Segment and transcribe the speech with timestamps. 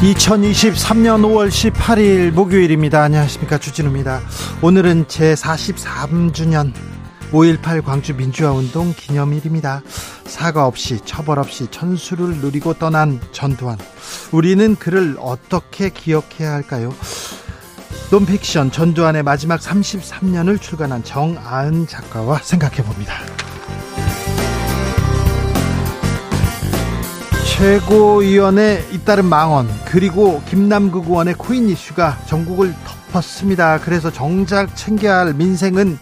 [0.00, 3.02] 2023년 5월 18일 목요일입니다.
[3.02, 3.58] 안녕하십니까.
[3.58, 4.22] 주진우입니다.
[4.62, 6.72] 오늘은 제 43주년
[7.32, 9.82] 5.18 광주 민주화운동 기념일입니다.
[10.24, 13.76] 사과 없이 처벌 없이 천수를 누리고 떠난 전두환.
[14.32, 16.94] 우리는 그를 어떻게 기억해야 할까요?
[18.10, 23.16] 논픽션 전두환의 마지막 33년을 출간한 정아은 작가와 생각해 봅니다.
[27.60, 32.72] 최고위원회 잇따른 망언 그리고 김남국 의원의 코인 이슈가 전국을
[33.12, 33.80] 덮었습니다.
[33.80, 35.98] 그래서 정작 챙겨야 할 민생은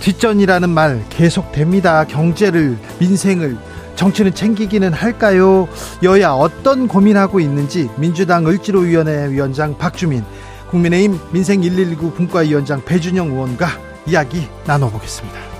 [0.00, 2.04] 뒷전이라는 말 계속됩니다.
[2.04, 3.58] 경제를 민생을
[3.94, 5.68] 정치는 챙기기는 할까요?
[6.02, 10.24] 여야 어떤 고민하고 있는지 민주당 을지로위원회 위원장 박주민
[10.70, 13.68] 국민의힘 민생 119 분과위원장 배준영 의원과
[14.06, 15.59] 이야기 나눠보겠습니다.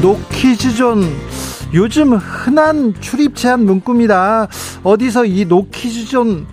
[0.00, 1.02] 노키즈존
[1.74, 4.48] 요즘 흔한 출입 제한 문구입니다.
[4.82, 6.46] 어디서 이 노키즈존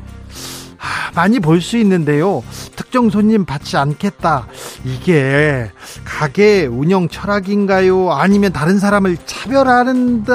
[1.15, 2.43] 많이 볼 수 있는데요.
[2.75, 4.47] 특정 손님 받지 않겠다.
[4.83, 5.71] 이게
[6.03, 8.11] 가게 운영 철학인가요?
[8.11, 10.25] 아니면 다른 사람을 차별하는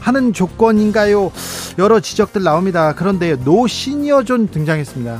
[0.00, 1.32] 하는 조건인가요?
[1.78, 2.94] 여러 지적들 나옵니다.
[2.94, 5.18] 그런데 노 시니어존 등장했습니다.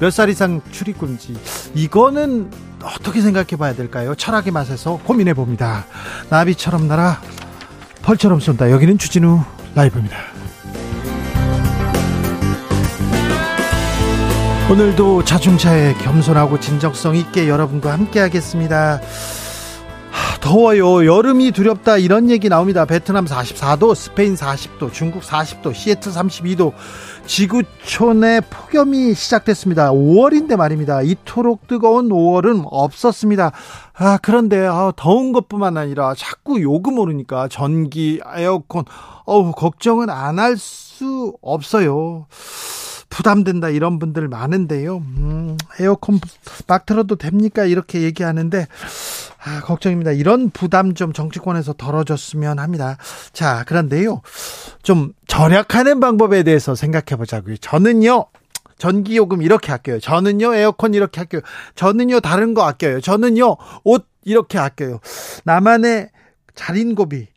[0.00, 1.36] 몇 살 이상 출입 금지.
[1.74, 2.50] 이거는
[2.82, 4.14] 어떻게 생각해 봐야 될까요?
[4.14, 5.86] 철학의 맛에서 고민해 봅니다.
[6.30, 7.20] 나비처럼 날아
[8.02, 8.70] 펄처럼 쏜다.
[8.70, 9.40] 여기는 주진우
[9.74, 10.16] 라이브입니다.
[14.70, 19.00] 오늘도 자중차에 겸손하고 진정성 있게 여러분과 함께 하겠습니다.
[20.40, 21.04] 더워요.
[21.04, 21.98] 여름이 두렵다.
[21.98, 22.84] 이런 얘기 나옵니다.
[22.84, 26.72] 베트남 44도, 스페인 40도, 중국 40도, 시애틀 32도.
[27.30, 29.92] 지구촌에 폭염이 시작됐습니다.
[29.92, 31.00] 5월인데 말입니다.
[31.02, 33.52] 이토록 뜨거운 5월은 없었습니다.
[33.94, 38.84] 아, 그런데 아, 더운 것뿐만 아니라 자꾸 요금 오르니까 전기, 에어컨,
[39.26, 42.26] 어우, 걱정은 안 할 수 없어요.
[43.10, 44.96] 부담된다 이런 분들 많은데요.
[44.96, 46.18] 음, 에어컨
[46.66, 47.64] 막 틀어도 됩니까?
[47.64, 48.66] 이렇게 얘기하는데
[49.42, 50.12] 아, 걱정입니다.
[50.12, 52.96] 이런 부담 좀 정치권에서 덜어줬으면 합니다.
[53.32, 54.22] 자, 그런데요.
[54.82, 57.56] 좀 절약하는 방법에 대해서 생각해 보자고요.
[57.56, 58.26] 저는요.
[58.78, 60.00] 전기요금 이렇게 아껴요.
[60.00, 61.42] 저는요, 에어컨 이렇게 아껴요.
[61.74, 63.00] 저는요, 다른 거 아껴요.
[63.00, 65.00] 저는요, 옷 이렇게 아껴요.
[65.44, 66.10] 나만의
[66.54, 67.28] 자린고비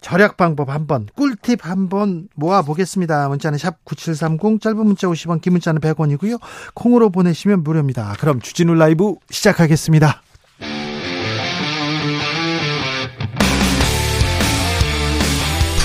[0.00, 3.28] 절약 방법 한번 꿀팁 한번 모아 보겠습니다.
[3.28, 6.40] 문자는 샵 9730 짧은 문자 50원 긴 문자는 100원이고요.
[6.74, 8.14] 콩으로 보내시면 무료입니다.
[8.18, 10.22] 그럼 주진우 라이브 시작하겠습니다.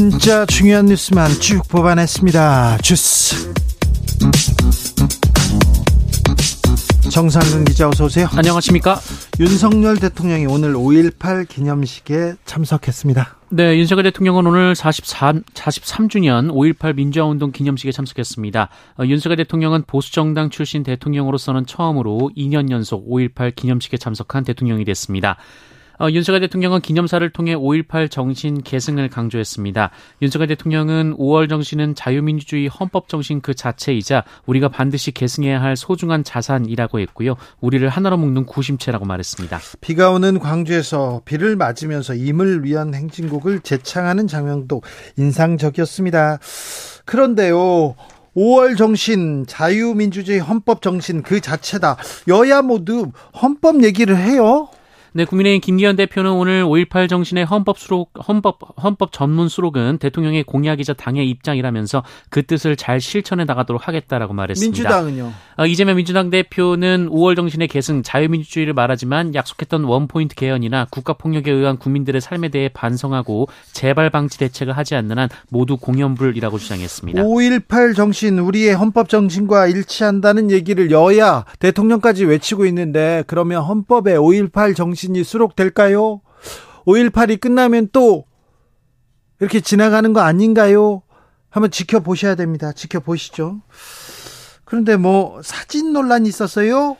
[0.00, 2.78] 진짜 중요한 뉴스만 쭉 뽑아냈습니다.
[2.78, 3.52] 주스.
[7.10, 8.26] 정상근 기자 어서 오세요.
[8.34, 8.98] 안녕하십니까?
[9.38, 13.36] 윤석열 대통령이 오늘 5.18 기념식에 참석했습니다.
[13.50, 18.68] 네, 윤석열 대통령은 오늘 43, 43주년 5.18 민주화운동 기념식에 참석했습니다.
[19.00, 25.36] 어, 윤석열 대통령은 보수정당 출신 대통령으로서는 처음으로 2년 연속 5.18 기념식에 참석한 대통령이 됐습니다.
[26.00, 29.90] 어, 윤석열 대통령은 기념사를 통해 5.18 정신 계승을 강조했습니다.
[30.22, 37.00] 윤석열 대통령은 5월 정신은 자유민주주의 헌법 정신 그 자체이자 우리가 반드시 계승해야 할 소중한 자산이라고
[37.00, 37.36] 했고요.
[37.60, 39.60] 우리를 하나로 묶는 구심체라고 말했습니다.
[39.82, 44.80] 비가 오는 광주에서 비를 맞으면서 임을 위한 행진곡을 재창하는 장면도
[45.18, 46.38] 인상적이었습니다.
[47.04, 47.94] 그런데요.
[48.34, 51.98] 5월 정신, 자유민주주의 헌법 정신 그 자체다.
[52.28, 53.10] 여야 모두
[53.42, 54.69] 헌법 얘기를 해요.
[55.12, 60.92] 네, 국민의힘 김기현 대표는 오늘 5.18 정신의 헌법 수록, 헌법, 헌법 전문 수록은 대통령의 공약이자
[60.92, 64.70] 당의 입장이라면서 그 뜻을 잘 실천해 나가도록 하겠다라고 말했습니다.
[64.70, 65.32] 민주당은요?
[65.56, 72.20] 어, 이재명 민주당 대표는 5월 정신의 계승, 자유민주주의를 말하지만 약속했던 원포인트 개헌이나 국가폭력에 의한 국민들의
[72.20, 77.22] 삶에 대해 반성하고 재발 방지 대책을 하지 않는 한 모두 공연불이라고 주장했습니다.
[77.22, 84.99] 5.18 정신, 우리의 헌법 정신과 일치한다는 얘기를 여야, 대통령까지 외치고 있는데 그러면 헌법에 5.18 정신
[85.08, 86.20] 이 수록될까요?
[86.86, 88.24] 5.18이 끝나면 또
[89.40, 91.02] 이렇게 지나가는 거 아닌가요?
[91.48, 92.72] 한번 지켜보셔야 됩니다.
[92.72, 93.60] 지켜보시죠.
[94.64, 96.96] 그런데 뭐 사진 논란이 있었어요?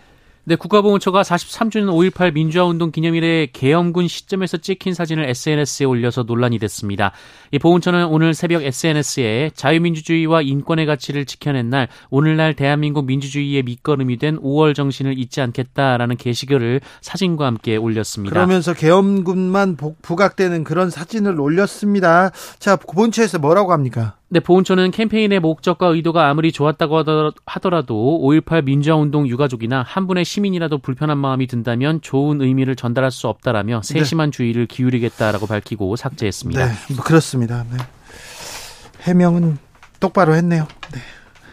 [0.50, 7.12] 네, 국가보훈처가 43주년 5.18 민주화운동 기념일에 계엄군 시점에서 찍힌 사진을 SNS에 올려서 논란이 됐습니다.
[7.52, 14.40] 이 보훈처는 오늘 새벽 SNS에 자유민주주의와 인권의 가치를 지켜낸 날, 오늘날 대한민국 민주주의의 밑거름이 된
[14.40, 18.34] 5월 정신을 잊지 않겠다라는 게시글을 사진과 함께 올렸습니다.
[18.34, 22.32] 그러면서 계엄군만 부각되는 그런 사진을 올렸습니다.
[22.58, 24.16] 자, 보훈처에서 뭐라고 합니까?
[24.32, 27.02] 네, 보훈처는 캠페인의 목적과 의도가 아무리 좋았다고
[27.46, 33.80] 하더라도 5.18 민주화운동 유가족이나 한 분의 시민이라도 불편한 마음이 든다면 좋은 의미를 전달할 수 없다라며
[33.82, 33.92] 네.
[33.92, 34.36] 세심한 네.
[34.36, 36.64] 주의를 기울이겠다라고 밝히고 삭제했습니다.
[36.64, 37.64] 네, 뭐 그렇습니다.
[37.72, 37.78] 네.
[39.02, 39.58] 해명은
[39.98, 40.68] 똑바로 했네요.
[40.92, 41.00] 네.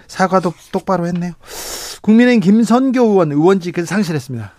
[0.06, 1.34] 사과도 똑바로 했네요.
[2.04, 4.52] 국민의힘 김선교 의원 의원직을 상실했습니다.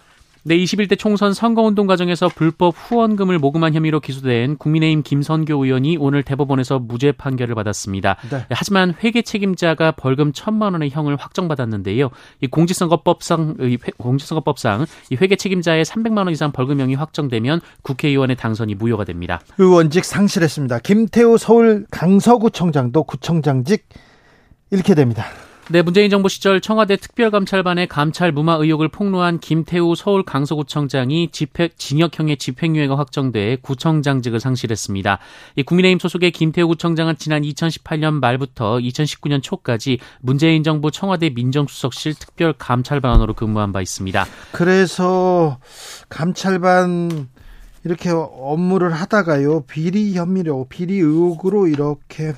[0.48, 6.78] 네, 21대 총선 선거운동 과정에서 불법 후원금을 모금한 혐의로 기소된 국민의힘 김선교 의원이 오늘 대법원에서
[6.78, 8.16] 무죄 판결을 받았습니다.
[8.30, 8.46] 네.
[8.48, 12.08] 하지만 회계 책임자가 벌금 천만 원의 형을 확정받았는데요.
[12.40, 19.04] 이 공직선거법상 이 공직선거법상 이 회계 책임자의 300만 원 이상 벌금형이 확정되면 국회의원의 당선이 무효가
[19.04, 19.42] 됩니다.
[19.58, 20.78] 의원직 상실했습니다.
[20.78, 23.86] 김태우 서울 강서구청장도 구청장직
[24.70, 25.26] 잃게 됩니다.
[25.70, 32.38] 네, 문재인 정부 시절 청와대 특별감찰반의 감찰 무마 의혹을 폭로한 김태우 서울 강서구청장이 집행, 징역형의
[32.38, 35.18] 집행유예가 확정돼 구청장직을 상실했습니다.
[35.56, 43.34] 이 국민의힘 소속의 김태우 구청장은 지난 2018년 말부터 2019년 초까지 문재인 정부 청와대 민정수석실 특별감찰반으로
[43.34, 44.24] 근무한 바 있습니다.
[44.52, 45.58] 그래서
[46.08, 47.28] 감찰반
[47.84, 52.32] 이렇게 업무를 하다가요 비리 혐의로 비리 의혹으로 이렇게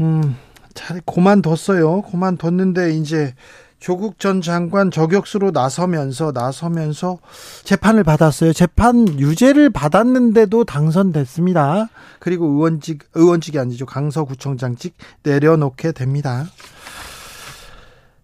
[0.00, 0.36] 음.
[0.76, 2.02] 잘 고만뒀어요.
[2.02, 3.34] 고만뒀는데 이제
[3.80, 7.18] 조국 전 장관 저격수로 나서면서 나서면서
[7.64, 8.52] 재판을 받았어요.
[8.52, 11.88] 재판 유죄를 받았는데도 당선됐습니다.
[12.20, 13.84] 그리고 의원직 의원직이 아니죠.
[13.86, 14.94] 강서구청장직
[15.24, 16.46] 내려놓게 됩니다.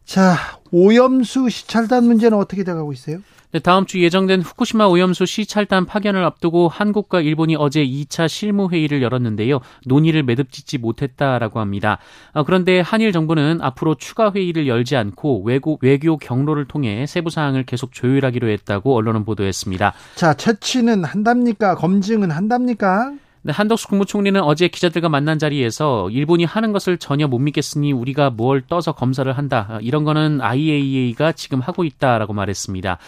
[0.04, 0.36] 자,
[0.70, 3.18] 오염수 시찰단 문제는 어떻게 돼가고 있어요?
[3.52, 9.02] 네, 다음 주 예정된 후쿠시마 오염수 시찰단 파견을 앞두고 한국과 일본이 어제 2차 실무 회의를
[9.02, 9.60] 열었는데요.
[9.84, 11.98] 논의를 매듭짓지 못했다라고 합니다.
[12.32, 17.64] 아, 그런데 한일 정부는 앞으로 추가 회의를 열지 않고 외고, 외교 경로를 통해 세부 사항을
[17.64, 19.92] 계속 조율하기로 했다고 언론은 보도했습니다.
[20.14, 21.74] 자, 채취는 한답니까?
[21.74, 23.12] 검증은 한답니까?
[23.44, 28.62] 네, 한덕수 국무총리는 어제 기자들과 만난 자리에서 일본이 하는 것을 전혀 못 믿겠으니 우리가 뭘
[28.68, 29.80] 떠서 검사를 한다.
[29.82, 32.98] 이런 거는 IAEA가 지금 하고 있다라고 말했습니다.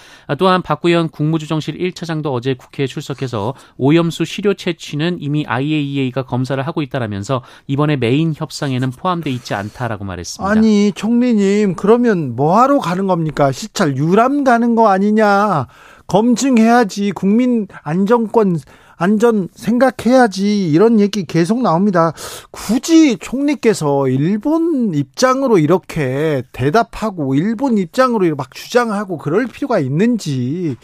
[0.41, 7.43] 또한 박구현 국무조정실 1차장도 어제 국회에 출석해서 오염수 시료 채취는 이미 IAEA가 검사를 하고 있다라면서
[7.69, 10.51] 이번에 메인 협상에는 포함돼 있지 않다라고 말했습니다.
[10.51, 13.53] 아니 총리님 그러면 뭐하러 가는 겁니까?
[13.53, 15.69] 시찰 유람 가는 거 아니냐?
[16.09, 18.59] 검증해야지 국민 안정권
[18.97, 22.13] 안전 생각해야지 이런 얘기 계속 나옵니다.
[22.51, 30.77] 굳이 총리께서 일본 입장으로 이렇게 대답하고 일본 입장으로 막 주장하고 그럴 필요가 있는지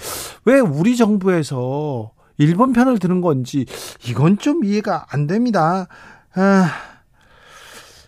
[0.45, 3.67] 왜 우리 정부에서 일본 편을 드는 건지
[4.07, 5.87] 이건 좀 이해가 안 됩니다.
[6.35, 6.73] 아,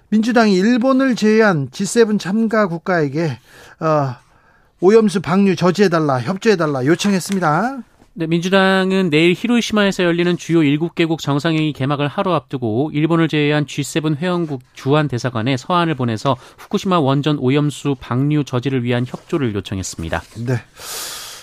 [0.08, 3.38] 민주당이 일본을 제외한 G7 참가 국가에게
[3.80, 4.14] 어,
[4.80, 7.82] 오염수 방류 저지해달라 협조해달라 요청했습니다.
[8.14, 14.60] 네, 민주당은 내일 히로시마에서 열리는 주요 7개국 정상회의 개막을 하루 앞두고 일본을 제외한 G7 회원국
[14.74, 20.22] 주한 대사관에 서한을 보내서 후쿠시마 원전 오염수 방류 저지를 위한 협조를 요청했습니다.
[20.46, 20.56] 네.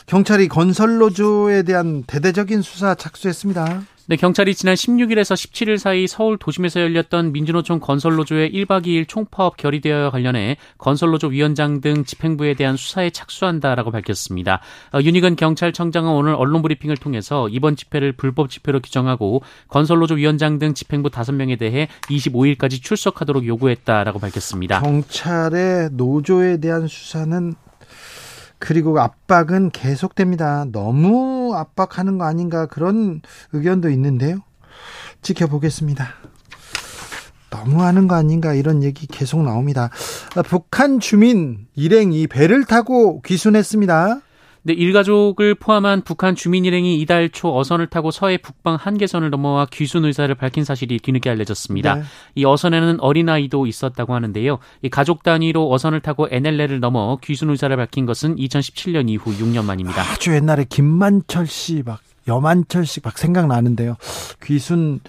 [0.05, 3.81] 경찰이 건설 노조에 대한 대대적인 수사 착수했습니다.
[4.09, 10.09] 네, 경찰이 지난 16일에서 17일 사이 서울 도심에서 열렸던 민주노총 건설노조의 1박 2일 총파업 결의대와
[10.09, 14.61] 관련해 건설노조 위원장 등 집행부에 대한 수사에 착수한다라고 밝혔습니다.
[14.95, 20.73] 어, 윤희근 경찰청장은 오늘 언론 브리핑을 통해서 이번 집회를 불법 집회로 규정하고 건설노조 위원장 등
[20.73, 24.81] 집행부 5명에 대해 25일까지 출석하도록 요구했다라고 밝혔습니다.
[24.81, 27.53] 경찰의 노조에 대한 수사는
[28.57, 30.65] 그리고 압박은 계속됩니다.
[30.71, 33.21] 너무 압박하는 거 아닌가 그런
[33.53, 34.39] 의견도 있는데요.
[35.21, 36.07] 지켜보겠습니다.
[37.49, 39.89] 너무 하는 거 아닌가 이런 얘기 계속 나옵니다.
[40.45, 44.21] 북한 주민 일행이 배를 타고 귀순했습니다.
[44.69, 50.05] 네, 일가족을 포함한 북한 주민 일행이 이달 초 어선을 타고 서해 북방 한계선을 넘어와 귀순
[50.05, 51.95] 의사를 밝힌 사실이 뒤늦게 알려졌습니다.
[51.95, 52.03] 네.
[52.35, 54.59] 이 어선에는 어린아이도 있었다고 하는데요.
[54.83, 60.03] 이 가족 단위로 어선을 타고 NLL을 넘어 귀순 의사를 밝힌 것은 2017년 이후 6년 만입니다.
[60.03, 63.95] 아주 옛날에 김만철 씨 막 여만철 씨 막 생각나는데요.
[64.43, 64.99] 귀순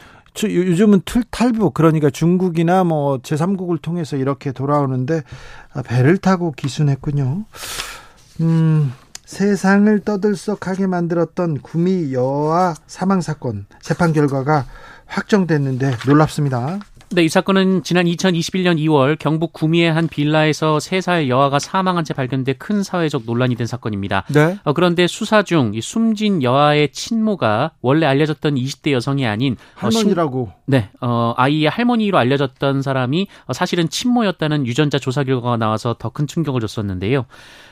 [0.43, 5.23] 요즘은 탈부 그러니까 중국이나 뭐 제3국을 통해서 이렇게 돌아오는데
[5.75, 7.45] 아, 배를 타고 귀순했군요.
[8.41, 8.93] 음,
[9.31, 14.67] 세상을 떠들썩하게 만들었던 구미 여아 사망 사건 재판 결과가
[15.07, 16.81] 확정됐는데 놀랍습니다.
[17.13, 22.53] 네, 이 사건은 지난 2021년 2월 경북 구미의 한 빌라에서 3살 여아가 사망한 채 발견돼
[22.53, 24.25] 큰 사회적 논란이 된 사건입니다.
[24.29, 24.59] 네.
[24.63, 30.43] 어, 그런데 수사 중 숨진 여아의 친모가 원래 알려졌던 20대 여성이 아닌 어, 할머니라고.
[30.43, 36.11] 어, 네, 어, 아이의 할머니로 알려졌던 사람이 어, 사실은 친모였다는 유전자 조사 결과가 나와서 더
[36.11, 37.27] 큰 충격을 줬었는데요.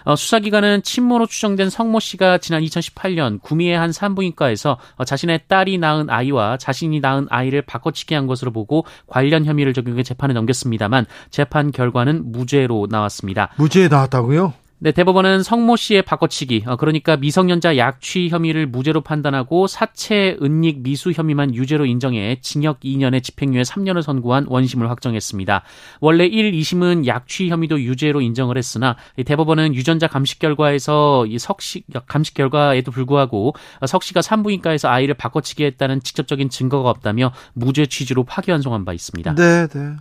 [0.09, 6.09] 어, 수사기관은 친모로 추정된 성모 씨가 지난 2018년 구미의 한 산부인과에서 어, 자신의 딸이 낳은
[6.09, 12.33] 아이와 자신이 낳은 아이를 바꿔치기 한 것으로 보고 관련 혐의를 적용해 재판에 넘겼습니다만 재판 결과는
[12.33, 13.50] 무죄로 나왔습니다.
[13.59, 14.55] 무죄에 나왔다고요?
[14.81, 21.11] 네, 대법원은 성모 씨의 바꿔치기, 어, 그러니까 미성년자 약취 혐의를 무죄로 판단하고 사체 은닉 미수
[21.11, 25.65] 혐의만 유죄로 인정해 징역 2년에 집행유예 3년을 선고한 원심을 확정했습니다.
[26.01, 32.35] 원래 1, 2심은 약취 혐의도 유죄로 인정을 했으나 대법원은 유전자 감식 결과에서 이 석씨 감식
[32.35, 33.55] 결과에도 불구하고
[33.85, 39.35] 석 씨가 산부인과에서 아이를 바꿔치기 했다는 직접적인 증거가 없다며 무죄 취지로 파기환송한 바 있습니다.
[39.35, 39.97] 네, 네.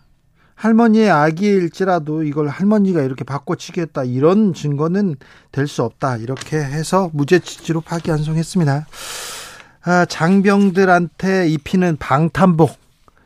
[0.58, 5.16] 할머니의 아기일지라도 이걸 할머니가 이렇게 바꿔치기했다 이런 증거는
[5.52, 8.88] 될 수 없다 이렇게 해서 무죄 취지로 파기환송했습니다.
[9.84, 12.76] 아, 장병들한테 입히는 방탄복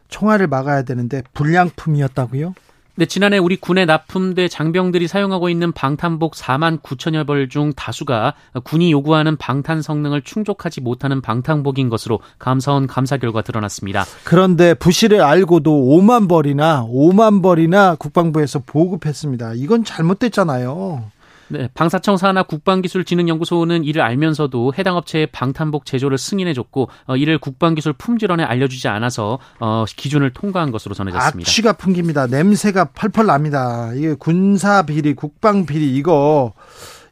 [0.09, 2.53] 총알을 막아야 되는데 불량품이었다고요?
[3.01, 8.91] 네, 지난해 우리 군에 납품돼 장병들이 사용하고 있는 방탄복 4만 9천여 벌 중 다수가 군이
[8.91, 14.05] 요구하는 방탄 성능을 충족하지 못하는 방탄복인 것으로 감사원 감사 결과 드러났습니다.
[14.23, 19.53] 그런데 부실을 알고도 5만 벌이나 5만 벌이나 국방부에서 보급했습니다.
[19.55, 21.03] 이건 잘못됐잖아요.
[21.51, 28.43] 네, 방사청 산하 국방기술진흥연구소는 이를 알면서도 해당 업체의 방탄복 제조를 승인해줬고 어, 이를 국방기술 품질원에
[28.43, 31.47] 알려주지 않아서 어, 기준을 통과한 것으로 전해졌습니다.
[31.47, 32.27] 악취가 풍깁니다.
[32.27, 33.91] 냄새가 펄펄 납니다.
[33.93, 36.53] 이게 군사 비리, 국방 비리 이거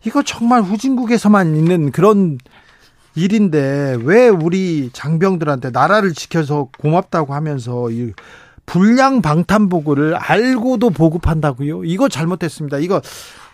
[0.05, 2.37] 이거 정말 후진국에서만 있는 그런
[3.15, 8.13] 일인데 왜 우리 장병들한테 나라를 지켜서 고맙다고 하면서 이
[8.65, 11.85] 불량 방탄복을 알고도 보급한다고요?
[11.85, 12.77] 이거 잘못됐습니다.
[12.77, 13.01] 이거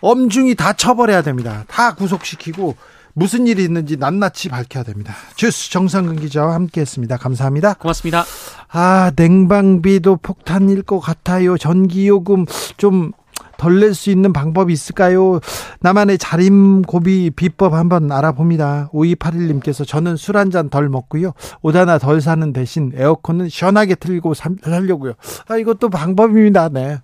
[0.00, 1.64] 엄중히 다 처벌해야 됩니다.
[1.68, 2.76] 다 구속시키고
[3.14, 5.14] 무슨 일이 있는지 낱낱이 밝혀야 됩니다.
[5.36, 7.16] 주스 정상근 기자와 함께했습니다.
[7.16, 7.74] 감사합니다.
[7.74, 8.24] 고맙습니다.
[8.68, 11.56] 아 냉방비도 폭탄일 것 같아요.
[11.56, 12.44] 전기요금
[12.76, 13.12] 좀
[13.58, 15.40] 덜 낼 수 있는 방법이 있을까요?
[15.80, 18.90] 나만의 자림고비 비법 한번 알아봅니다.
[18.92, 21.32] 5281님께서 저는 술 한 잔 덜 먹고요.
[21.62, 25.14] 옷 하나 덜 사는 대신 에어컨은 시원하게 틀고 살려고요.
[25.48, 26.68] 아, 이것도 방법입니다.
[26.68, 26.98] 네.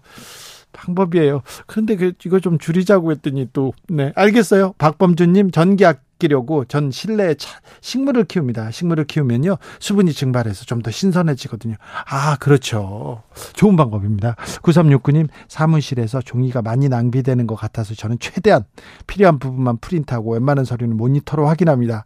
[0.73, 1.43] 방법이에요.
[1.67, 4.75] 그런데 그 이거 좀 줄이자고 했더니 또 네, 알겠어요.
[4.79, 5.85] 박범준 님 전기
[6.23, 8.71] 아끼려고 전 실내에 차, 식물을 키웁니다.
[8.71, 9.57] 식물을 키우면요.
[9.81, 11.76] 수분이 증발해서 좀 더 신선해지거든요.
[12.11, 13.23] 아, 그렇죠.
[13.55, 14.35] 좋은 방법입니다.
[14.62, 18.64] 9369님 사무실에서 종이가 많이 낭비되는 것 같아서 저는 최대한
[19.07, 22.05] 필요한 부분만 프린트하고 웬만한 서류는 모니터로 확인합니다.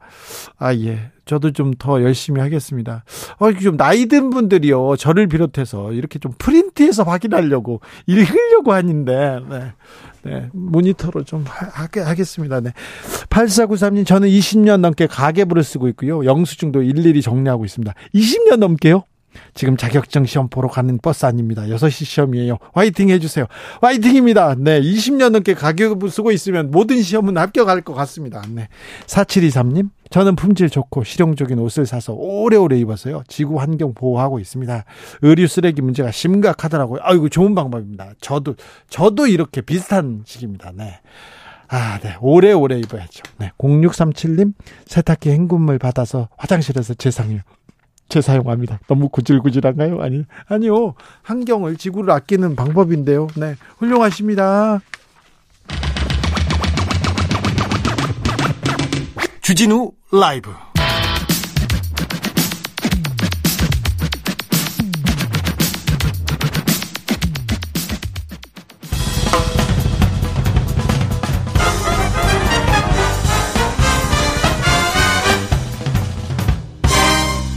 [0.59, 1.11] 아, 예.
[1.25, 3.05] 저도 좀 더 열심히 하겠습니다.
[3.39, 4.97] 어, 좀 나이 든 분들이요.
[4.97, 9.73] 저를 비롯해서 이렇게 좀 프린트해서 확인하려고 읽으려고 하는데, 네.
[10.27, 10.49] 네.
[10.53, 12.61] 모니터로 좀 하, 하겠습니다.
[12.61, 12.73] 네.
[13.31, 16.25] 8493님, 저는 20년 넘게 가계부를 쓰고 있고요.
[16.25, 17.95] 영수증도 일일이 정리하고 있습니다.
[18.15, 19.05] 20년 넘게요?
[19.55, 21.63] 지금 자격증 시험 보러 가는 버스 아닙니다.
[21.63, 22.59] 6시 시험이에요.
[22.75, 23.47] 화이팅 해주세요.
[23.81, 24.55] 화이팅입니다.
[24.59, 24.81] 네.
[24.81, 28.43] 20년 넘게 가격부 쓰고 있으면 모든 시험은 합격할 것 같습니다.
[28.51, 28.69] 네.
[29.07, 29.91] 4723님.
[30.11, 33.25] 저는 품질 좋고 실용적인 옷을 사서 오래오래 입어서요.
[33.27, 34.85] 지구 환경 보호하고 있습니다.
[35.23, 37.01] 의류 쓰레기 문제가 심각하더라고요.
[37.03, 38.11] 아이고, 좋은 방법입니다.
[38.21, 38.55] 저도,
[38.89, 40.73] 저도 이렇게 비슷한 식입니다.
[40.75, 41.01] 네.
[41.69, 42.17] 아, 네.
[42.21, 43.25] 오래오래 입어야죠.
[43.39, 43.51] 네.
[43.59, 44.53] 0637님,
[44.87, 47.41] 세탁기 헹굼물 받아서 화장실에서 재상해요.
[48.09, 48.81] 재사용합니다.
[48.87, 50.01] 너무 구질구질한가요?
[50.01, 50.95] 아니, 아니요.
[51.23, 53.27] 환경을, 지구를 아끼는 방법인데요.
[53.37, 53.57] 네.
[53.79, 54.81] 훌륭하십니다.
[59.43, 60.51] 주진우 라이브.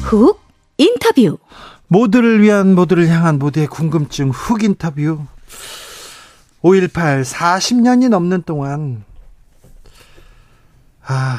[0.09, 0.41] 훅
[0.79, 1.37] 인터뷰
[1.87, 5.23] 모두를 위한 모두를 향한 모두의 궁금증 훅 인터뷰
[6.63, 9.03] 5.18 40년이 넘는 동안
[11.05, 11.37] 아,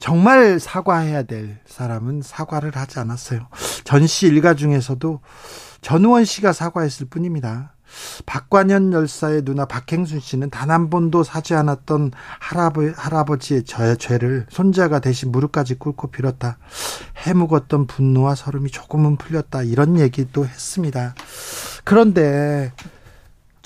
[0.00, 3.46] 정말 사과해야 될 사람은 사과를 하지 않았어요.
[3.84, 5.20] 전씨 일가 중에서도
[5.80, 7.75] 전우원 씨가 사과했을 뿐입니다.
[8.26, 14.98] 박관현 열사의 누나 박행순 씨는 단 한 번도 사지 않았던 할아버, 할아버지의 저의 죄를 손자가
[14.98, 16.58] 대신 무릎까지 꿇고 빌었다.
[17.18, 19.62] 해묵었던 분노와 서름이 조금은 풀렸다.
[19.62, 21.14] 이런 얘기도 했습니다.
[21.84, 22.72] 그런데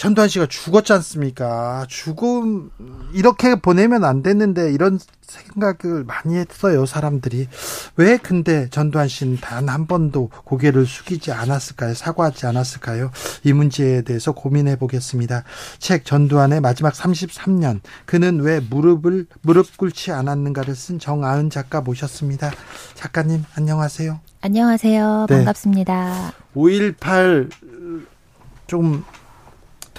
[0.00, 1.84] 전두환 씨가 죽었지 않습니까?
[1.86, 2.70] 죽음
[3.12, 7.48] 이렇게 보내면 안 됐는데 이런 생각을 많이 했어요 사람들이
[7.96, 11.92] 왜 근데 전두환 씨는 단 한 번도 고개를 숙이지 않았을까요?
[11.92, 13.10] 사과하지 않았을까요?
[13.44, 15.44] 이 문제에 대해서 고민해 보겠습니다.
[15.78, 22.50] 책 전두환의 마지막 33년 그는 왜 무릎을 무릎 꿇지 않았는가를 쓴 정아은 작가 모셨습니다.
[22.94, 24.18] 작가님 안녕하세요.
[24.40, 25.26] 안녕하세요.
[25.28, 25.36] 네.
[25.36, 26.32] 반갑습니다.
[26.56, 29.04] 5.18좀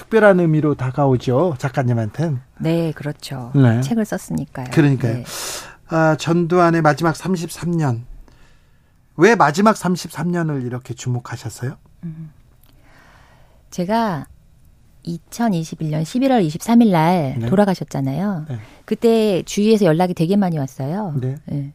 [0.02, 2.40] 특별한 의미로 다가오죠 작가님한테는.
[2.60, 3.52] 네, 그렇죠.
[3.54, 3.82] 네.
[3.82, 4.68] 책을 썼으니까요.
[4.72, 5.14] 그러니까요.
[5.14, 5.24] 네.
[5.90, 8.02] 아, 전두환의 마지막 33년.
[9.18, 11.78] 왜 마지막 33년을 이렇게 주목하셨어요?
[13.70, 14.26] 제가
[15.06, 17.46] 2021년 11월 23일 날 네.
[17.48, 18.46] 돌아가셨잖아요.
[18.50, 18.60] 네.
[18.86, 21.14] 그때 주위에서 연락이 되게 많이 왔어요.
[21.22, 21.36] 네.
[21.46, 21.74] 네.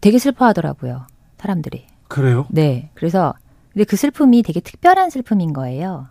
[0.00, 1.06] 되게 슬퍼하더라고요.
[1.38, 1.86] 사람들이.
[2.08, 2.46] 그래요?
[2.50, 2.90] 네.
[2.94, 3.34] 그래서
[3.72, 6.08] 근데 그 슬픔이 되게 특별한 슬픔인 거예요.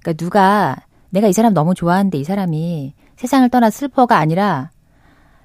[0.00, 0.76] 그러니까 누가
[1.14, 4.70] 내가 이 사람 너무 좋아하는데 이 사람이 세상을 떠나 슬퍼가 아니라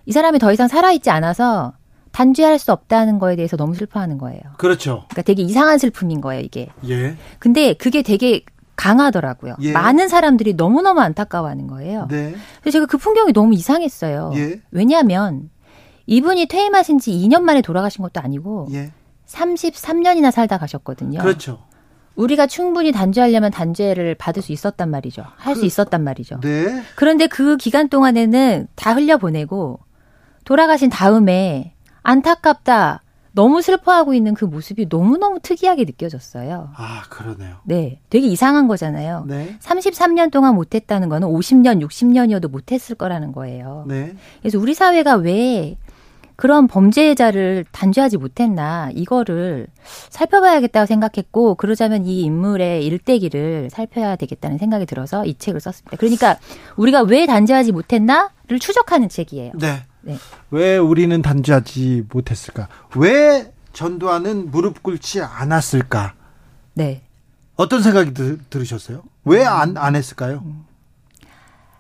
[0.08, 1.74] 이 사람이 더 이상 살아있지 않아서
[2.12, 4.42] 단죄할 수 없다는 거에 대해서 너무 슬퍼하는 거예요.
[4.58, 5.04] 그렇죠.
[5.10, 6.70] 그러니까 되게 이상한 슬픔인 거예요, 이게.
[6.88, 7.16] 예.
[7.38, 8.44] 근데 그게 되게
[8.76, 9.58] 강하더라고요.
[9.62, 9.72] 예.
[9.72, 12.08] 많은 사람들이 너무너무 안타까워하는 거예요.
[12.10, 12.34] 네.
[12.62, 14.32] 그래서 제가 그 풍경이 너무 이상했어요.
[14.38, 14.62] 예.
[14.72, 15.52] 왜냐하면
[16.08, 18.92] 이분이 퇴임하신 지 2년 만에 돌아가신 것도 아니고 예.
[19.28, 21.20] 33년이나 살다 가셨거든요.
[21.20, 21.60] 그렇죠.
[22.20, 25.24] 우리가 충분히 단죄하려면 단죄를 받을 수 있었단 말이죠.
[25.38, 26.40] 할수 그- 있었단 말이죠.
[26.42, 26.82] 네.
[26.96, 29.80] 그런데 그 기간 동안에는 다 흘려보내고
[30.44, 31.74] 돌아가신 다음에
[32.04, 36.72] 안타깝다, 너무 슬퍼하고 있는 그 모습이 너무너무 특이하게 느껴졌어요.
[36.76, 37.58] 아, 그러네요.
[37.64, 38.02] 네.
[38.10, 39.24] 되게 이상한 거잖아요.
[39.28, 39.56] 네.
[39.62, 43.86] 33년 동안 못했다는 거는 50년, 60년이어도 못했을 거라는 거예요.
[43.88, 44.14] 네.
[44.42, 45.78] 그래서 우리 사회가 왜
[46.40, 49.68] 그런 범죄자를 단죄하지 못했나 이거를
[50.10, 55.98] 살펴봐야겠다고 생각했고 그러자면 이 인물의 일대기를 살펴야 되겠다는 생각이 들어서 이 책을 썼습니다.
[55.98, 56.38] 그러니까
[56.78, 59.52] 우리가 왜 단죄하지 못했나를 추적하는 책이에요.
[59.56, 59.84] 네.
[60.00, 60.16] 네.
[60.50, 62.70] 왜 우리는 단죄하지 못했을까?
[62.96, 66.14] 왜 전두환은 무릎 꿇지 않았을까?
[66.74, 67.02] 네.
[67.58, 69.04] 어떤 생각이 들, 들으셨어요?
[69.26, 70.42] 왜안안 했을까요?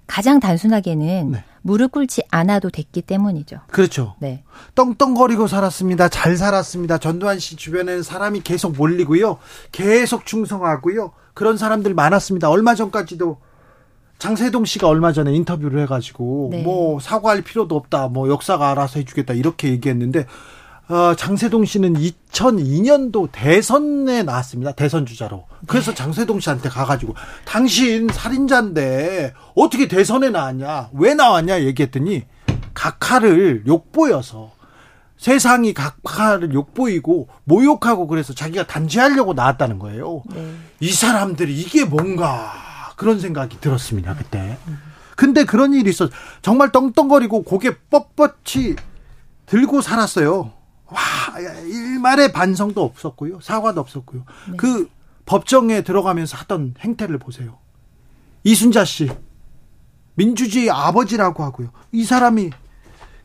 [0.05, 1.43] 가장 단순하게는 네.
[1.69, 3.59] 무릎 꿇지 않아도 됐기 때문이죠.
[3.69, 4.15] 그렇죠.
[4.17, 4.43] 네.
[4.73, 6.09] 떵떵거리고 살았습니다.
[6.09, 6.97] 잘 살았습니다.
[6.97, 9.37] 전두환 씨 주변에는 사람이 계속 몰리고요.
[9.71, 11.11] 계속 충성하고요.
[11.35, 12.49] 그런 사람들 많았습니다.
[12.49, 13.37] 얼마 전까지도
[14.17, 16.63] 장세동 씨가 얼마 전에 인터뷰를 해가지고 네.
[16.63, 18.07] 뭐 사과할 필요도 없다.
[18.07, 20.25] 뭐 역사가 알아서 해주겠다 이렇게 얘기했는데
[20.89, 24.71] 어, 장세동 씨는 2002년도 대선에 나왔습니다.
[24.71, 25.45] 대선 주자로.
[25.67, 27.13] 그래서 장세동 씨한테 가가지고
[27.45, 30.89] 당신 살인자인데 어떻게 대선에 나왔냐?
[30.93, 31.61] 왜 나왔냐?
[31.61, 32.25] 얘기했더니
[32.73, 34.51] 각하를 욕보여서
[35.17, 40.23] 세상이 각하를 욕보이고 모욕하고 그래서 자기가 단죄하려고 나왔다는 거예요.
[40.33, 40.55] 네.
[40.79, 42.51] 이 사람들이 이게 뭔가
[42.95, 44.57] 그런 생각이 들었습니다 그때.
[45.15, 46.09] 근데 그런 일이 있어
[46.41, 48.75] 정말 떵떵거리고 고개 뻣뻣이
[49.45, 50.53] 들고 살았어요.
[50.91, 54.23] 와 일말의 반성도 없었고요 사과도 없었고요.
[54.51, 54.57] 네.
[54.57, 54.89] 그
[55.25, 57.57] 법정에 들어가면서 하던 행태를 보세요.
[58.43, 59.09] 이순자 씨
[60.15, 61.69] 민주주의 아버지라고 하고요.
[61.91, 62.49] 이 사람이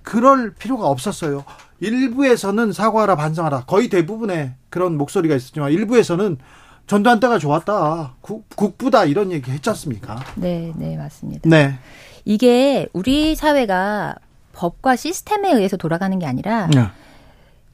[0.03, 1.44] 그럴 필요가 없었어요.
[1.81, 6.38] 일부에서는 사과하라 반성하라 거의 대부분의 그런 목소리가 있었지만 일부에서는
[6.87, 10.22] 전두환 때가 좋았다 국, 국부다 이런 얘기 했지 않습니까?
[10.37, 11.48] 네, 네, 맞습니다.
[11.48, 11.79] 네.
[12.24, 14.16] 이게 우리 사회가
[14.53, 16.68] 법과 시스템에 의해서 돌아가는 게 아니라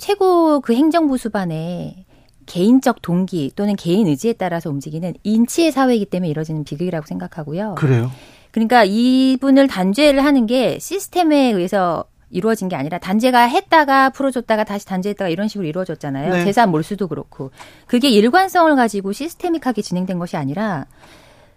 [0.01, 2.07] 최고 그 행정부 수반의
[2.47, 7.75] 개인적 동기 또는 개인 의지에 따라서 움직이는 인치의 사회이기 때문에 이뤄지는 비극이라고 생각하고요.
[7.77, 8.11] 그래요.
[8.51, 15.29] 그러니까 이분을 단죄를 하는 게 시스템에 의해서 이루어진 게 아니라 단죄가 했다가 풀어줬다가 다시 단죄했다가
[15.29, 16.33] 이런 식으로 이루어졌잖아요.
[16.33, 16.45] 네.
[16.45, 17.51] 재산 몰수도 그렇고.
[17.87, 20.87] 그게 일관성을 가지고 시스테믹하게 진행된 것이 아니라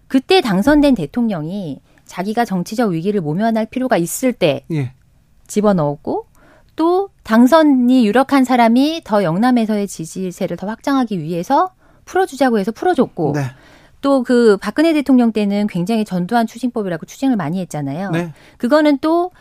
[0.07, 4.91] 그때 당선된 대통령이 자기가 정치적 위기를 모면할 필요가 있을 때 예.
[5.47, 6.32] 집어넣었고
[6.75, 11.71] 또 당선이 유력한 사람이 더 영남에서의 지지세를 더 확장하기 위해서
[12.05, 13.43] 풀어주자고 해서 풀어줬고 네.
[14.01, 18.11] 또그 박근혜 대통령 때는 굉장히 전두환 추징법이라고 추징을 많이 했잖아요.
[18.11, 18.33] 네.
[18.57, 19.31] 그거는 또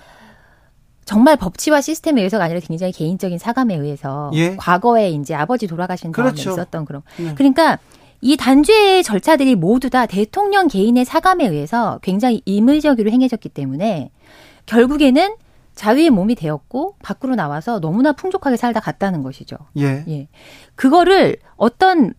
[1.05, 4.55] 정말 법치와 시스템에 의해서가 아니라 굉장히 개인적인 사감에 의해서 예.
[4.57, 6.53] 과거에 이제 아버지 돌아가신 다음에 그렇죠.
[6.53, 7.35] 있었던 그런 네.
[7.35, 7.79] 그러니까
[8.21, 14.13] 이 단죄의 절차들이 모두 다 대통령 개인의 사감에 의해서 굉장히 임의적으로 행해졌기 때문에
[14.67, 15.35] 결국에는
[15.75, 19.57] 자위의 몸이 되었고 밖으로 나와서 너무나 풍족하게 살다 갔다는 것이죠.
[19.79, 20.05] 예.
[20.09, 20.29] 예.
[20.75, 22.13] 그거를 어떤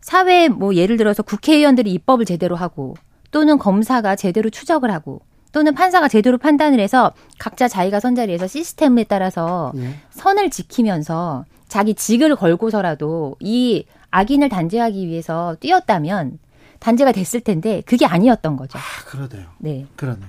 [0.00, 2.94] 사회 뭐 예를 들어서 국회의원들이 입법을 제대로 하고
[3.30, 5.20] 또는 검사가 제대로 추적을 하고
[5.52, 9.94] 또는 판사가 제대로 판단을 해서 각자 자기가 선 자리에서 시스템에 따라서 예.
[10.10, 16.38] 선을 지키면서 자기 직을 걸고서라도 이 악인을 단죄하기 위해서 뛰었다면
[16.80, 18.78] 단죄가 됐을 텐데 그게 아니었던 거죠.
[18.78, 19.46] 아, 그러네요.
[19.58, 19.86] 네.
[19.96, 20.28] 그러네요.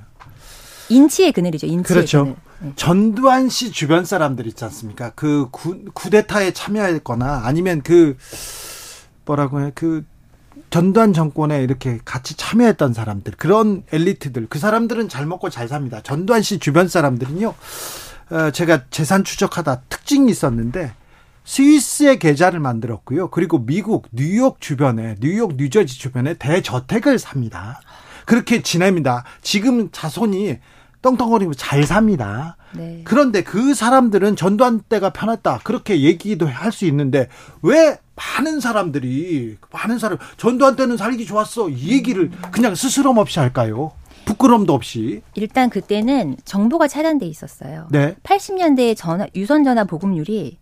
[0.90, 1.68] 인치의 그늘이죠.
[1.68, 2.24] 인치의 그렇죠.
[2.24, 2.36] 그늘.
[2.60, 2.74] 네.
[2.76, 5.12] 전두환 씨 주변 사람들 있지 않습니까?
[5.16, 8.18] 그 구, 쿠데타에 참여했거나 아니면 그
[9.26, 9.72] 뭐라고 해?
[9.76, 10.06] 그
[10.70, 16.02] 전두환 정권에 이렇게 같이 참여했던 사람들 그런 엘리트들 그 사람들은 잘 먹고 잘 삽니다.
[16.02, 17.54] 전두환 씨 주변 사람들은요.
[18.32, 20.94] 어, 제가 재산 추적하다 특징이 있었는데
[21.46, 23.30] 스위스에 계좌를 만들었고요.
[23.30, 27.82] 그리고 미국 뉴욕 주변에 뉴욕 뉴저지 주변에 대저택을 삽니다.
[28.26, 29.24] 그렇게 지냅니다.
[29.42, 30.58] 지금 자손이
[31.02, 32.56] 떵떵거리고 잘 삽니다.
[32.74, 33.02] 네.
[33.04, 35.60] 그런데 그 사람들은 전두환 때가 편했다.
[35.64, 37.28] 그렇게 얘기도 할 수 있는데
[37.62, 41.70] 왜 많은 사람들이 많은 사람 전두환 때는 살기 좋았어.
[41.70, 43.92] 이 얘기를 그냥 스스럼 없이 할까요?
[44.26, 45.22] 부끄럼도 없이.
[45.34, 47.88] 일단 그때는 정보가 차단돼 있었어요.
[47.92, 48.16] 네.
[48.24, 50.58] 80년대에 전화 유선 전화 보급률이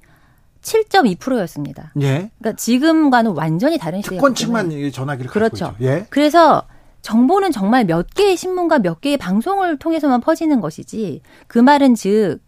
[0.63, 1.91] 7.2%였습니다.
[2.02, 2.30] 예.
[2.39, 4.34] 그러니까 지금과는 완전히 다른 시대였거든요.
[4.36, 5.76] 특권층만 이 전화기를 그렇죠.
[5.82, 6.06] 예.
[6.10, 6.63] 그래서
[7.01, 12.39] 정보는 정말 몇 개의 신문과 몇 개의 방송을 통해서만 퍼지는 것이지 그 말은 즉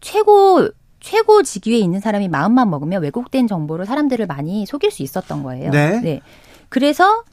[0.00, 0.68] 최고
[1.00, 5.70] 최고 직위에 있는 사람이 마음만 먹으면 왜곡된 정보로 사람들을 많이 속일 수 있었던 거예요.
[5.70, 6.20] 네.
[6.68, 7.24] 그래서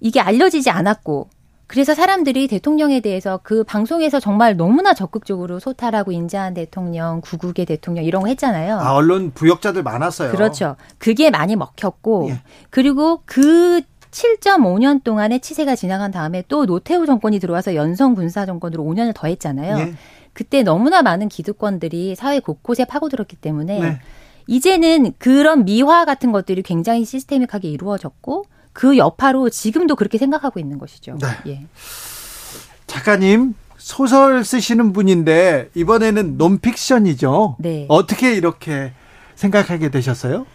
[0.00, 1.28] 이게 알려지지 않았고
[1.66, 8.22] 그래서 사람들이 대통령에 대해서 그 방송에서 정말 너무나 적극적으로 소탈하고 인자한 대통령, 구국의 대통령 이런
[8.22, 8.78] 거 했잖아요.
[8.78, 10.30] 아, 언론 부역자들 많았어요.
[10.30, 10.76] 그렇죠.
[10.98, 12.40] 그게 많이 먹혔고 예.
[12.70, 19.12] 그리고 그 7.5년 동안의 치세가 지나간 다음에 또 노태우 정권이 들어와서 연성 군사 정권으로 5년을
[19.14, 19.78] 더 했잖아요.
[19.78, 19.94] 예.
[20.32, 23.98] 그때 너무나 많은 기득권들이 사회 곳곳에 파고들었기 때문에 네.
[24.46, 31.18] 이제는 그런 미화 같은 것들이 굉장히 시스테믹하게 이루어졌고 그 여파로 지금도 그렇게 생각하고 있는 것이죠.
[31.20, 31.50] 네.
[31.50, 31.66] 예.
[32.86, 37.56] 작가님 소설 쓰시는 분인데 이번에는 논픽션이죠.
[37.58, 37.86] 네.
[37.88, 38.92] 어떻게 이렇게
[39.34, 40.46] 생각하게 되셨어요?